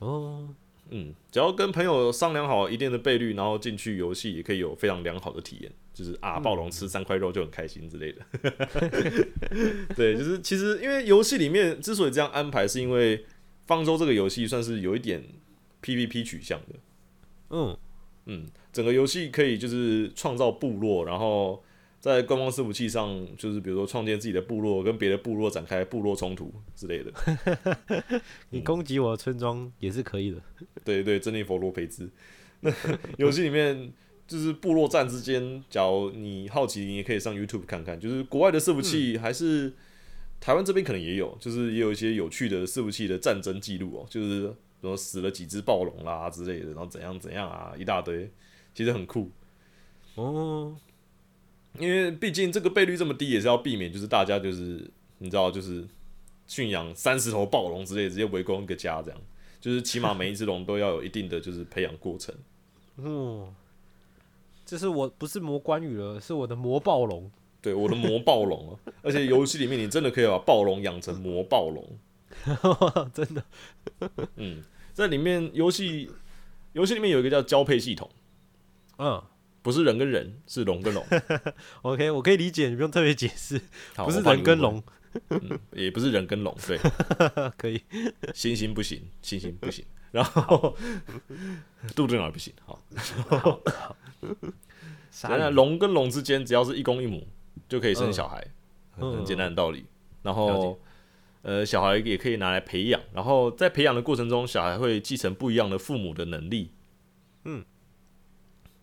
[0.00, 0.48] 哦，
[0.90, 8.26] 嗯，只要跟朋友商量好一定的倍率，然后进去游戏也可以有非常良好的体验，就是啊，暴龙吃三块肉就很开心之类的。
[9.94, 13.24] 对，就是其实因为游戏里面之所以这样安排，是因为
[13.76, 15.22] 方舟这个游戏算是有一点
[15.82, 16.78] PVP 取向的。
[17.50, 17.76] 嗯，
[18.26, 21.62] 嗯，整个游戏可以就是创造部落，然后
[22.00, 27.12] 在官方伺服器上，就是比如说创建自己的部落，跟别的部落展开部落冲突之类的。
[28.50, 30.38] 你攻击我的村庄也是可以的。
[30.84, 32.10] 对对，珍妮佛罗培兹。
[32.60, 32.72] 那
[33.18, 33.92] 游戏里面
[34.26, 39.74] 就是部落战之间，假如你好奇，你也可以上 YouTube 看看，就是国外的伺服器还是、
[40.42, 48.28] 台湾这边可能也有，就是也有一些有趣的伺服器的战争记录哦，就是比如死了几只暴龙啦之类的，然后怎样怎样啊，一大堆，
[48.74, 49.30] 其实很酷。
[50.16, 50.76] 哦，
[51.78, 55.86] 因为毕竟这个倍率这么低，也是要避免就是大家就是你知道就是
[56.48, 59.20] 驯养三十头暴龙之类，直接围攻一个家这样，
[59.60, 62.34] 就是起码每一只龙都要有一定的就是培养过程。
[62.96, 63.54] 哦，
[64.66, 67.30] 这是我不是魔关羽了，是我的魔暴龙。
[67.62, 71.98] 对，我的魔暴龙啊， 而且游戏里面你真的可以把暴龙养成魔暴龙。
[73.14, 73.44] 真的。
[74.36, 76.10] 嗯，在里面游戏
[76.74, 78.10] 游戏里面有一个叫交配系统，
[78.98, 79.22] 嗯。
[79.64, 81.06] 不是人跟人，是龙跟龙。
[81.82, 83.60] ，OK，我可以理解，你不用特别解释，
[83.94, 84.82] 不是人跟龙，
[85.28, 86.76] 嗯，也不是人跟龙，对，
[87.56, 87.80] 可以。
[88.34, 90.76] 猩猩不行，猩猩不行，然后
[91.94, 92.82] 杜正儿不行，好。
[95.22, 97.24] 当然，龙跟龙之间只要是一公一母
[97.68, 98.46] 就可以生小孩，
[98.92, 99.86] 很简单的道理。
[100.22, 100.78] 然后，
[101.42, 106.70] 呃，小孩也可以拿来培养，然后在培养的过程中，小孩会继承不一样的父母的能力。
[107.44, 107.64] 嗯，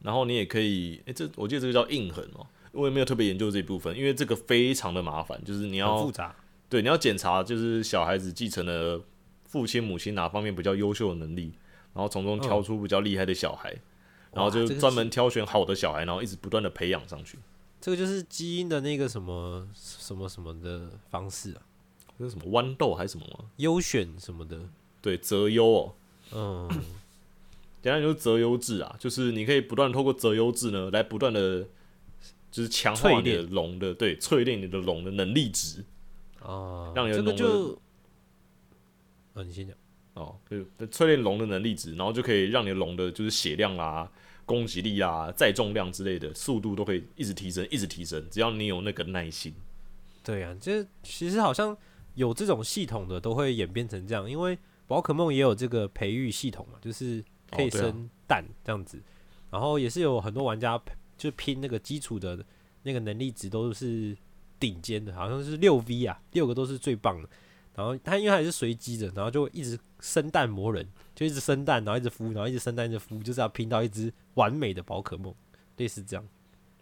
[0.03, 6.36] 然后你也可以，诶，这我记得这个叫印痕哦，我也没有特别研究这一部分，因为这个非常的麻烦，就是你要复杂。
[6.67, 9.01] 对你要检查，就是小孩子继承了
[9.45, 11.53] 父亲母亲哪方面比较优秀的能力，
[11.93, 13.74] 然后从中挑出比较厉害的小孩，
[14.34, 17.39] 然后就专门挑选好的小孩，然后一直不断的培养上去。
[17.82, 21.61] 这个就是基因的那个什么什么什么的方式啊，
[22.17, 23.49] 这是什么豌豆还是什么吗？
[23.57, 24.59] 优选什么的。
[25.01, 25.95] 对，择优哦，
[26.34, 26.67] 嗯，
[27.82, 31.65] 简单就是择优制啊，就是你可以不断地透过择优制呢，来不断的，
[32.51, 35.86] 就是强化你的龙的对淬炼你的龙的能力值
[36.41, 37.82] 啊，让你的这个龙的就，
[39.36, 39.75] 啊，你先讲。
[40.15, 40.57] 哦，就
[40.88, 44.11] 淬炼龙的能力值，然后就可以让你的龙的就是血量啦、
[44.49, 49.53] 攻击力啊、载重量之类的速度都可以一直提升，一直提升，只要你有那个耐心。
[50.23, 51.77] 对啊，这其实好像
[52.15, 58.99] 有这种系统的都会演变成这样，因为宝可梦也有这个培育系统嘛，就是可以生蛋这样子，
[59.51, 60.81] 然后也是有很多玩家
[61.15, 62.43] 就拼那个基础的
[62.81, 64.17] 那个能力值都是
[64.59, 67.29] 顶尖的，好像是六 V 啊，六个都是最棒的。
[67.75, 70.85] 然后它因为它也是随机的，然后就一直生蛋磨人，
[71.20, 75.36] 就一直生蛋，然后一直孵，然后一直生蛋，一直孵，就是要拼到一只完美的宝可梦，
[75.76, 76.26] 类似这样。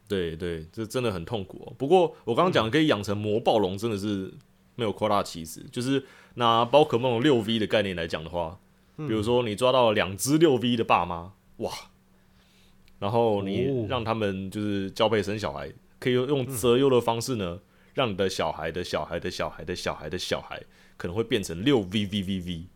[0.07, 1.73] 对对，这真的很痛苦哦。
[1.75, 4.31] 不过我刚刚讲的可以养成魔暴龙，真的是
[4.75, 5.65] 没有夸大其词。
[5.71, 8.59] 就是拿宝可梦六 V 的概念来讲的话，
[8.95, 11.71] 比如说你抓到两只六 V 的爸妈，哇，
[12.99, 17.59] 然后你哦让他们就是交配生小孩，可以用用择优的方式呢，
[17.95, 20.61] 让你的小孩的小孩的小孩的小孩的小孩
[20.95, 22.67] 可能会变成六 V V V V。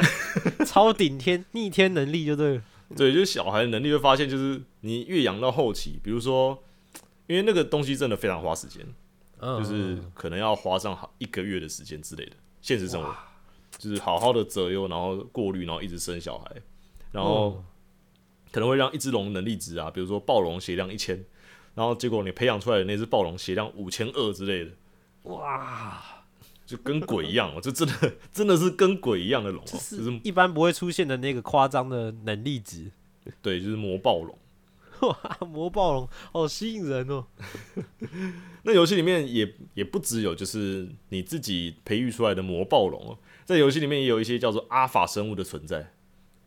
[0.66, 2.62] 超顶天逆天能力就对了。
[2.96, 6.62] 对，就是小孩的能力会发现，就是你越养到后期，比如说，
[7.26, 8.82] 因为那个东西真的非常花时间，
[9.40, 12.32] 嗯，就是可能要花上好一个月的时间之类的。
[12.62, 13.14] 现实生活
[13.76, 16.50] 就是好好的择优，然后过滤，然后一直生小孩，
[17.12, 17.62] 然后
[18.50, 21.22] 可能会让一只龙能力值啊，比如说暴龙血量一千，
[21.74, 24.70] 然后结果你培养出来的那只暴龙血量五千二之类的，
[25.24, 26.17] 哇，
[26.68, 32.92] 就跟鬼一样哦， 这真的真的是跟鬼一样的龙就是是一般不会出现的那个夸张的能力值。
[33.40, 34.38] 对，就是魔暴龙。
[35.00, 37.24] 哇，魔暴龙好吸引人哦。
[38.64, 45.94] 那游戏里面也也不只有就是你自己培育出来的魔暴龙哦，在游戏里面也有一些叫做阿法生物的存在。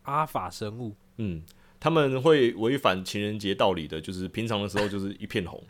[0.04, 1.42] 阿法生物，嗯，
[1.80, 5.64] 他们会违反情人节道理的，就是平常的时候就是一片红，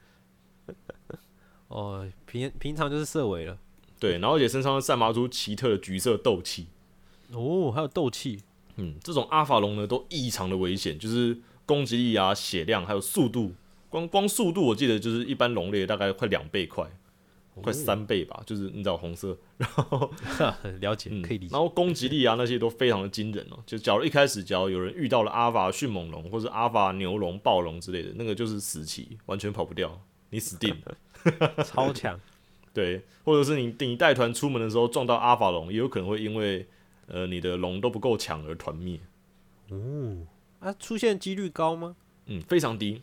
[1.70, 3.58] 哦，平平常就是色尾了。
[4.02, 6.66] 对，然后而且身上会散发出奇特的橘色斗气。
[7.32, 8.42] 哦，还有斗气。
[8.78, 11.38] 嗯，这种阿法龙呢都异常的危险，就是
[11.68, 13.54] 攻击力啊、血量还有速度，
[13.90, 16.90] 光光速度我记得就是一般龙类大概快两倍快，
[17.62, 20.10] 快三倍吧，就是你知道红色，然后
[20.82, 21.54] 了解，嗯，可以理解。
[21.54, 23.60] 然后攻击力啊那些都非常的惊人哦。
[23.68, 30.98] 就假如一开始，只要有人遇到了阿法迅猛龙或者阿法牛龙、暴龙之类的，那个就是死棋，完全跑不掉，你死定了。
[31.64, 32.20] 超强。
[32.74, 36.66] 对，或者是你你带团出门的时候撞到阿法龙，也有可能会因为
[37.08, 39.00] 呃你的龙都不够强而团灭。
[39.70, 40.26] 哦，
[40.60, 41.96] 啊，出现几率高吗？
[42.28, 43.02] 嗯，非常低，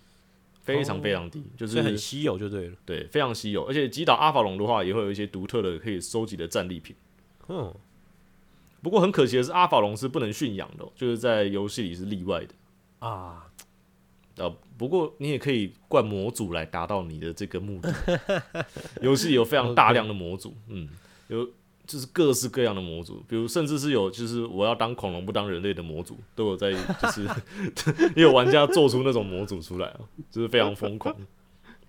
[0.61, 2.77] 非常非常低，就是很稀有就对了。
[2.87, 3.65] 对非常稀有。
[3.65, 6.95] 而且击倒阿法龙的话，也会有一些独特的可以收集的战利品。
[7.49, 7.75] 嗯，
[8.81, 12.55] 不过很可惜的是，阿法龙是不能驯养的哦、就是在游戏里是例外的。
[13.01, 13.48] 啊，
[14.39, 17.93] 呃，不过你也可以灌模组来达到你的这个目的。
[19.03, 20.89] 游戏有非常大量的模组，嗯，
[21.29, 21.45] 有
[21.87, 27.29] 就是各式各样的模组，比如甚至是有就是我要当恐龙不当人类的模组，都有在就是
[28.15, 31.15] 也有玩家做出那种模组出来啊，就是非常疯狂。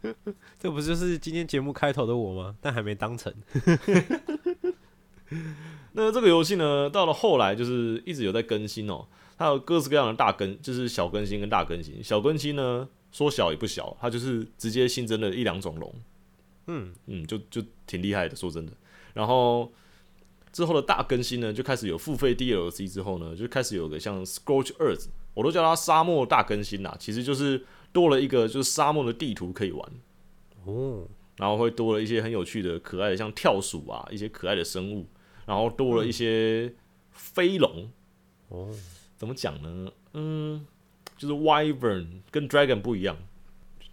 [0.58, 2.56] 这不就是今天节目开头的我吗？
[2.62, 3.34] 但还没当成。
[5.92, 9.06] 那这个游戏呢，到了后来就是一直有在更新哦，
[9.40, 12.04] 它有各式各样的大更，就是小更新跟大更新。
[12.04, 15.96] 小更新呢，说小也不小，它就是直接新增了一两种龙。
[16.68, 18.74] 嗯，嗯，就就挺厉害的，说真的。
[19.14, 19.72] 然后
[20.52, 29.92] 之后的大更新呢，就开始有付费 DLC 之后呢，就开始有个像 Scorch Earth，我都叫它沙漠大更新啦，其实就是多了一个就是沙漠的地图可以玩，
[30.66, 35.08] 哦，然后会多了一些很有趣的、可爱的，像跳鼠啊，一些可爱的生物，
[35.46, 36.76] 然后多了一些
[37.12, 37.90] 飞龙。
[38.50, 38.70] 哦，
[39.20, 39.92] 怎么讲呢？
[40.14, 40.66] 嗯，
[41.18, 43.18] 就是 Wyvern 跟 Dragon 不一样，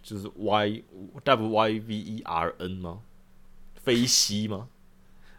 [0.01, 0.83] 就是 Y
[1.23, 3.01] W Y V E R N 吗？
[3.75, 4.69] 飞蜥吗？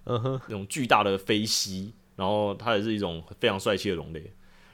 [0.04, 4.30] 嗯哼，那种巨大的飞蜥，然后它也是一种非常帅气的龙类。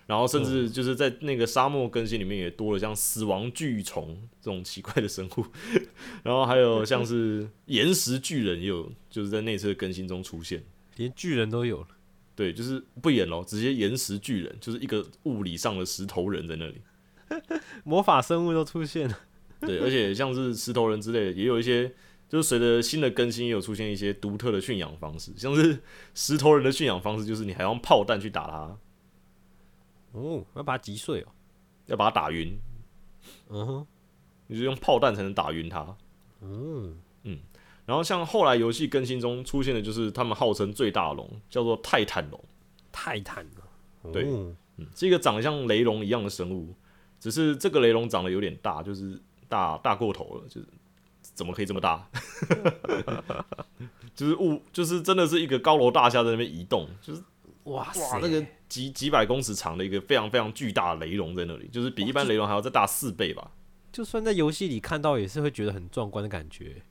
[0.07, 5.47] 然后甚至就是在那个沙漠更新里面也多了像死亡巨虫这种奇怪的生物，
[6.23, 10.63] 然后还有像是岩石巨人也有就是在那次的更新中出现。
[10.97, 11.89] 连巨人都有了。
[12.37, 16.81] 对，就是不演咯，直接岩石巨人，就是一个物理上的石头人在那里。
[17.85, 19.19] 魔法生物都出现了。
[19.61, 21.93] 对，而且像是石头人之类的，也有一些，
[22.29, 25.81] 就是随着新的更新，也有出现一些独特的驯养方式，像是
[26.15, 28.79] 石头人的驯养方式，就是你还用炮弹去打它，
[30.13, 31.29] 哦，要把它击碎哦。
[31.87, 32.59] 要把它打晕，
[33.51, 33.87] 嗯哼，
[34.47, 35.95] 你就用炮弹才能打晕它。
[36.41, 36.99] 嗯，
[37.87, 42.45] 然后像后来游戏更新中出现的，就是他们号称最大龙，叫做泰坦龙，
[42.91, 44.13] 泰坦龙。
[44.13, 46.75] 对哦嗯，是一个长得像雷龙一样的生物，
[47.21, 50.67] 只是这个雷龙长得有点大，就是大大过头了，就是
[51.23, 52.09] 怎么可以这么大？
[54.15, 57.23] 就是物，就是真的是一个高楼大厦在那边移动，就是
[57.65, 63.53] 哇哇，那个几几百公尺长的一个非常非常巨大的雷龙在那里，就是比一般雷龙还要再大四倍吧。
[63.93, 66.83] 就算在游戏里看到，也是会觉得很壮观的感觉。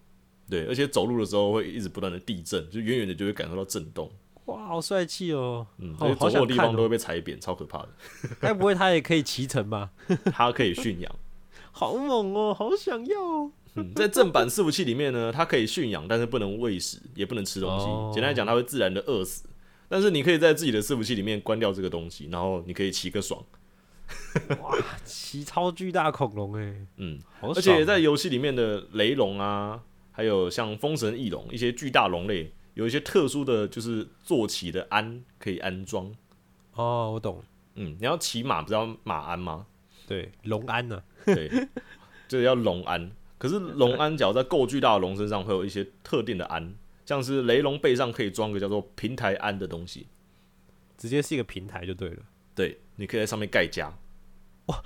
[0.54, 4.12] 对，而且走路的时候会一直不断的地震，就远远的就会感受到震动。
[4.46, 5.66] 哇，好帅气哦！
[5.80, 7.90] 嗯，好而且走过的地方都会被踩扁，超可怕的。
[8.40, 9.90] 该不会它也可以骑乘吧？
[10.32, 11.12] 它可以驯养。
[11.72, 13.52] 好猛哦，好想要哦！
[13.76, 17.86] 嗯，在正版伺服器里面呢，它可以驯养，但是不能喂食，也不能吃东西。
[17.88, 19.50] 哦简单来讲，它会自然的饿死。
[19.90, 23.44] 但是你可以在自己的伺服器里面关掉这个东西，然后你可以骑个爽。
[24.62, 27.20] 哇，骑超巨大恐龙哎，嗯！
[27.42, 29.82] 而且在游戏里面的雷龙啊，
[30.14, 36.10] 还有像风神翼龙一些巨大龙类，有一些特殊的就是坐骑的鞍可以安装。
[36.76, 37.44] 哦，我懂，
[37.76, 39.66] 嗯，你要骑马，不是要马鞍吗？
[40.08, 41.04] 对，龙鞍呢？
[41.26, 41.50] 对，
[42.28, 43.12] 就是要龙鞍。
[43.38, 46.74] 可是龙鞍脚在够巨大的龙身上会有一些特定的鞍，
[47.06, 50.08] 像是雷龙背上可以装个叫做平台鞍的东西。
[50.98, 52.24] 直接是一个平台就对了。
[52.56, 53.98] 对，你可以在上面盖家。
[54.68, 54.82] 哇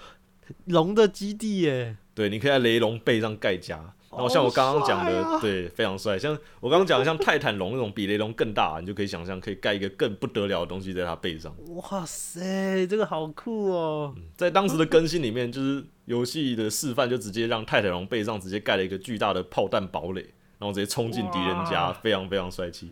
[0.66, 3.94] 龙的基地耶，对，你可以在雷龙背上盖家。
[4.18, 6.18] 然后像我刚刚讲的，啊对，非常帅。
[6.18, 11.56] 像我刚刚讲的，像泰坦龙那种比雷龙更大，你就可以想象可以盖一个更不得了的东西在它背上。
[11.76, 14.16] 哇塞，这个好酷哦！
[14.36, 20.22] 在当时的更新里面，就是游戏的示范，就直接让泰坦龙背上直接盖了一个巨大的炮弹堡垒，
[20.58, 22.92] 然后直接冲进敌人家，非常非常帅气。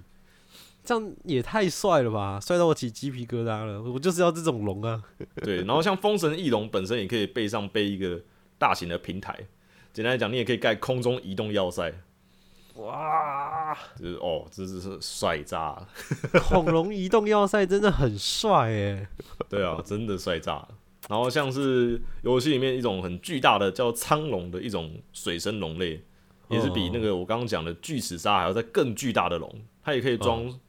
[0.83, 3.81] 这样也太帅了吧，帅到我起鸡皮疙瘩了。
[3.81, 5.01] 我就是要这种龙啊！
[5.43, 8.21] 对，然后像风神翼龙本身也可以背上背一个
[8.59, 9.35] 大型的平台，
[9.95, 11.89] 简单来讲，你也可以盖空中移动要塞，
[12.75, 15.87] 哇，就是哦，这是是帅炸了，
[16.49, 19.07] 恐龙移动要塞真的很帅哎！
[19.47, 20.67] 对啊，真的帅炸了。
[21.07, 26.03] 然后像是游戏里面一种很巨大的叫苍龙的一种水生龙类，
[26.49, 29.49] 也是比那个我刚刚讲的巨齿鲨还要再更巨大的龙，
[29.81, 30.59] 它也可以装、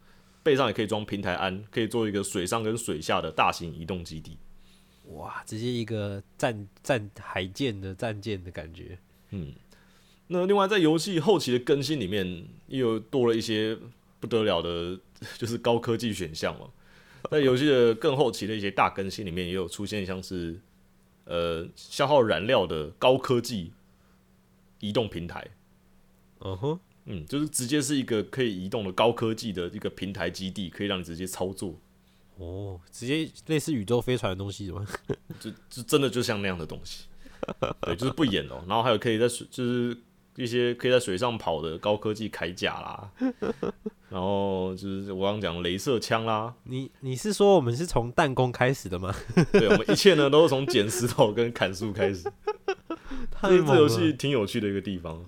[0.45, 4.39] 背上也可以装平台鞍，可以做一个水上跟水下的大型移动基地。
[5.07, 8.97] 哇，直接一个战战海舰的战舰的感觉。
[9.31, 9.53] 嗯，
[10.29, 13.77] 那另外在游戏后期的更新里面，又有多了一些
[14.21, 14.99] 不得了的，
[15.39, 16.69] 就是高科技选项嘛。
[17.31, 20.61] 在游戏的更后期的一些大更新里面，也有出现像是
[21.25, 23.73] 呃消耗燃料的高科技
[24.79, 25.45] 移动平台。
[26.41, 31.75] 嗯哼，嗯，就是直接是一个可以移动的高科技的一个平台基地，可以让你直接操作，
[32.37, 34.87] 哦，直接类似宇宙飞船的东西吗？
[35.41, 37.07] 就就真的就像那样的东西。
[37.83, 38.63] 对，就是不演哦。
[38.67, 39.97] 然后还有可以在水，就是
[40.37, 43.11] 一些可以在水上跑的高科技铠甲啦，
[44.09, 49.15] 然后就是我刚刚讲的镭射枪啦，你你是说我们是从弹弓开始的吗？
[49.53, 52.31] 对我们一切呢都是从捡石头跟砍树开始。
[53.31, 53.89] 太这这游！
[53.89, 55.23] 戏挺有趣的一个地方。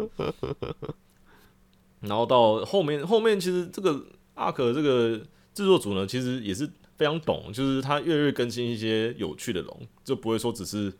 [2.00, 4.04] 然后到后面，后面其实这个
[4.34, 5.18] 阿可这个
[5.52, 10.92] 制作组呢，其实也是非常懂，就是他越来越更新一些有趣的龙，就不会说只是，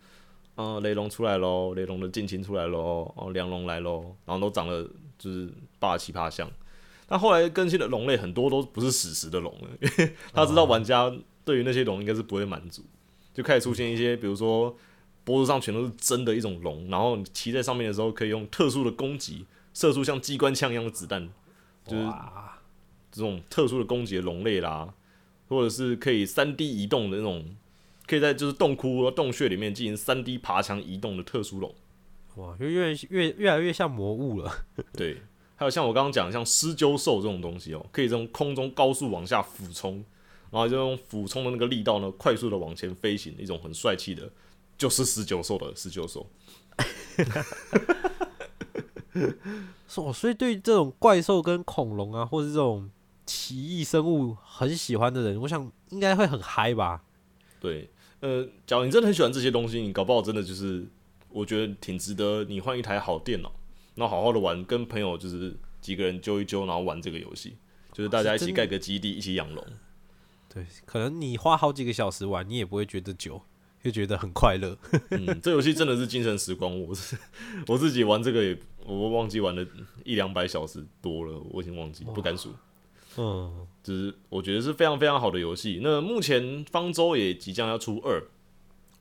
[0.61, 4.83] 嗯、雷龙出来喽，雷龙的近亲出来喽，哦，梁龙来喽，然后都长得
[5.17, 5.49] 就是
[5.79, 6.51] 霸气趴像。
[7.07, 11.11] 但后来更新的龙类很多都不是史实的龙了，因 为他知道玩家
[11.45, 12.83] 对于那些龙应该是不会满足，
[13.33, 14.77] 就开始出现一些，比如说
[15.23, 21.29] 脖子上全都是真的一种龙，然后你骑在上面的时候可以用特殊的攻击射出像机关枪一样的子弹，
[21.87, 22.59] 就是哇，
[23.13, 24.93] 这种特殊的攻击的龙类啦，
[25.49, 27.57] 或者是可以三 D 移动的那种，
[28.09, 31.73] 可以在就是洞窟、洞穴里面进行三 D 爬墙移动的特殊龙。
[32.37, 34.65] 哇，就越越越来越像魔物了。
[34.93, 35.21] 对，
[35.57, 40.05] 还有像我刚刚讲的像狮鹫兽这种东西哦、可以从空中高速往下俯冲，
[40.51, 44.31] 然后就用俯冲的那个力道呢，快速的往前飞行，一种很帅气的，
[44.79, 46.31] 就是狮鹫兽的狮鹫兽。
[49.97, 52.89] 哦，所以对于这种怪兽跟恐龙啊，或是这种
[53.27, 57.03] 奇异生物很喜欢的人，我想应该会很嗨吧？
[57.61, 57.91] 对，
[58.21, 60.87] 呃，假如你真的很喜欢这些东西，你搞不好真的就是，
[61.31, 63.53] 我觉得挺值得你换一台好电脑，
[63.95, 67.57] 然后好好的玩，跟朋友就是几个人揪一揪，然后玩这个游戏，
[67.93, 69.65] 就是大家一起盖个基地，一起养龙。
[70.53, 73.41] 对，可能你花好几个小时玩，你也不会觉得久，
[73.85, 74.77] 就觉得很快乐。
[75.11, 76.81] 嗯，这游戏真的是精神时光。
[76.81, 77.17] 我是
[77.69, 79.65] 我自己玩这个也，我忘记玩了
[80.05, 82.53] 一两百小时多了，我已经忘记不敢数。
[83.21, 85.81] 嗯，就是我觉得是非常非常好的游戏。
[85.83, 88.23] 那目前方舟也即将要出二，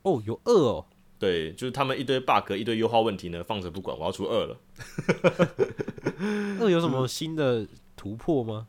[0.02, 0.86] 哦，有二哦，
[1.20, 4.58] 对，就是他们一堆 bug 一堆优化问题呢，放着不管，我要出二了。
[6.60, 7.66] 二有什么新的
[7.96, 8.66] 突破吗？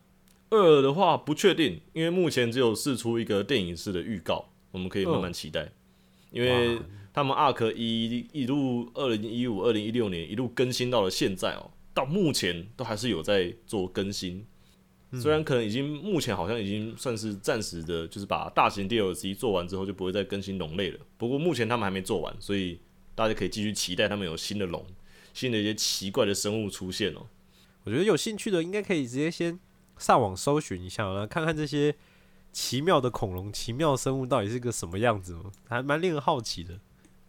[0.51, 5.71] 二的话不确定，因为目前只有试出一个电影式的预告，我们可以慢慢期待。
[6.31, 6.79] 因为
[7.11, 14.45] 他们 ARK 一一路二零一五、二零一六年一路更新到了现在哦，到目前都还是有在做更新。
[15.13, 20.99] 虽然可能已经目前好像已经算是暂时的，就是把大型 DLC 做完之后就不会再更新龙类了。
[21.17, 22.79] 不过目前他们还没做完，所以
[23.15, 24.85] 大家可以继续期待他们有新的龙、
[25.33, 27.25] 新的一些奇怪的生物出现哦。
[27.85, 29.59] 我觉得有兴趣的应该可以直接先
[29.97, 31.95] 上网搜寻一下，然后看看这些
[32.51, 36.79] 奇妙的恐龙、奇妙生物到底是个什么样子哦，还蛮令人好奇的。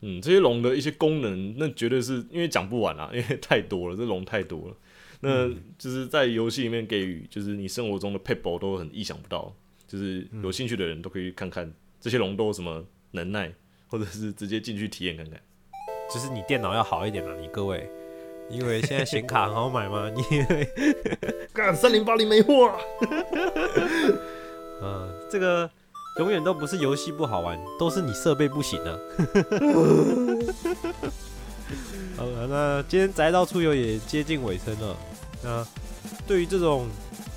[0.02, 4.76] 嗯，这些龙的一些功能，那绝对是因为讲不完啊，因为太多了，这龙太多了。
[5.20, 5.48] 那
[5.78, 9.54] 就是在游戏里面给予，就是你生活中的 p e b b l e 都很意想不到。
[9.86, 13.52] 就是有兴趣的人都可以看看这些龙都有什么能耐，
[13.88, 15.40] 或者是直接进去体验看看。
[16.14, 17.90] 就是你电脑要好一点了，你各位，
[18.48, 20.22] 因为现在显卡很好买吗，你
[21.52, 22.78] 干三零八零没货啊！
[24.80, 25.68] 嗯， 这个
[26.20, 28.96] 永远都不是游戏不好玩，都是你设备不行啊。
[32.16, 34.96] 好了，那今天宅到出游也接近尾声了。
[35.43, 35.66] 那
[36.26, 36.86] 对于这种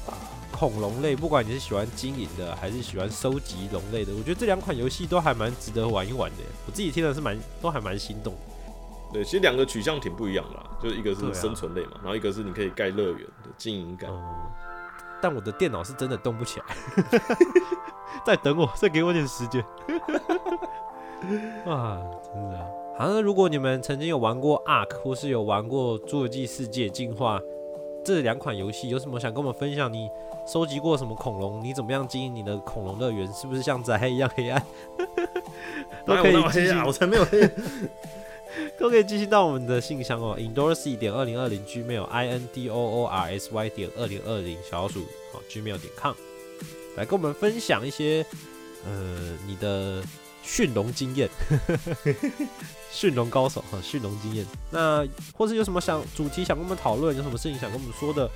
[0.07, 0.13] 啊
[0.51, 6.37] 恐龙类，不管你是喜欢经营的，还是喜欢收集龙类的，我觉得这两款游戏都还蛮值得玩一玩的。
[6.65, 8.39] 我自己听的是蛮都还蛮心动的。
[9.13, 14.09] 对，其实两个取向挺不一样的啦，就是一个是生存类嘛，然后一个是你可以盖乐园的经营感。
[14.11, 14.23] 嗯，
[15.21, 16.65] 但我的电脑是真的动不起来。
[18.25, 19.61] 再等我，再给我点时间。
[21.65, 22.65] 啊，真的啊。
[22.97, 27.39] 好，那如果你们曾经有玩过 Ark，或是有玩过《侏罗纪世界进化》
[28.03, 29.91] 这两款游戏，有什么想跟我们分享？
[29.91, 30.09] 你
[30.45, 31.63] 收集过什么恐龙？
[31.63, 33.31] 你怎么样经营你的恐龙乐园？
[33.33, 34.63] 是不是像宅一样黑暗？
[36.05, 36.73] 都可以继续！
[36.85, 37.49] 我才没有黑。
[38.77, 45.01] 都可以寄信到我们的信箱哦，indorsy 点二零二零 gmail i n d o o r s y 点二零二零小老鼠
[45.31, 46.13] 好 gmail 点 com，
[46.95, 48.23] 来跟我们分享一些
[48.85, 50.03] 呃你的
[50.43, 51.29] 驯龙经验，
[52.91, 54.45] 驯龙高手哈，驯龙经验。
[54.69, 58.29] 那或是有什么想主题想跟我们讨论，有什么事情想跟我们说的，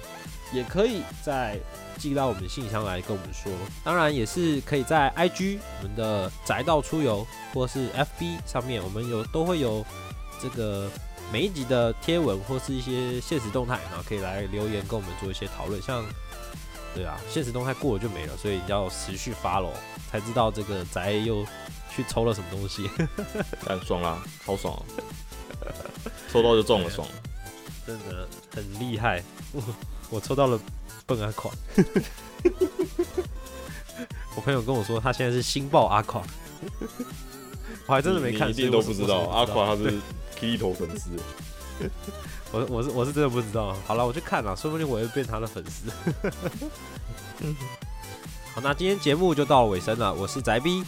[0.54, 1.60] 也可以在
[1.98, 3.52] 寄到我们信箱来跟我们说。
[3.84, 9.86] 当然也是可以在 IG 我们的宅道出游或是 FB 上面，我们有都会有
[10.42, 10.90] 这个
[11.32, 15.82] 每一集的贴文或是一些现实动态，然后可以来留言跟我们做一些讨论。
[15.82, 16.06] 像
[16.96, 19.74] 对啊，现实动态过了就没了，所以要持续 follow
[20.12, 21.46] 才知道这个宅又
[21.98, 22.90] 去抽了什么东西。
[23.66, 24.80] 但爽啦，超爽、啊，
[26.32, 27.14] 抽到就中了，爽了。
[27.86, 29.64] 真的很厉害，我
[30.12, 30.60] 我抽到了
[31.06, 31.52] 笨阿垮。
[34.36, 36.22] 我朋友跟我说，他现在是新爆阿垮，
[37.88, 39.22] 我还真的没看，你一定都不知道。
[39.30, 40.00] 阿垮他是
[40.36, 41.10] K 头粉丝，
[42.52, 43.76] 我我是我是真的不知道。
[43.88, 45.90] 好了，我去看了，说不定我会变他的粉丝。
[48.54, 50.84] 好，那今天节目就到尾声了，我是宅 B，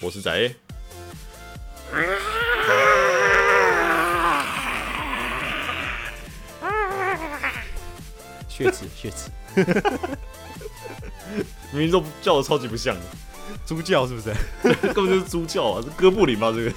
[0.00, 0.54] 我是仔。
[8.48, 9.30] 血池血池，
[11.72, 13.02] 明明都叫的超级不像的，
[13.66, 14.34] 猪叫是不是？
[14.94, 16.50] 根本就是猪叫啊，是哥布林吧？
[16.56, 16.72] 这个。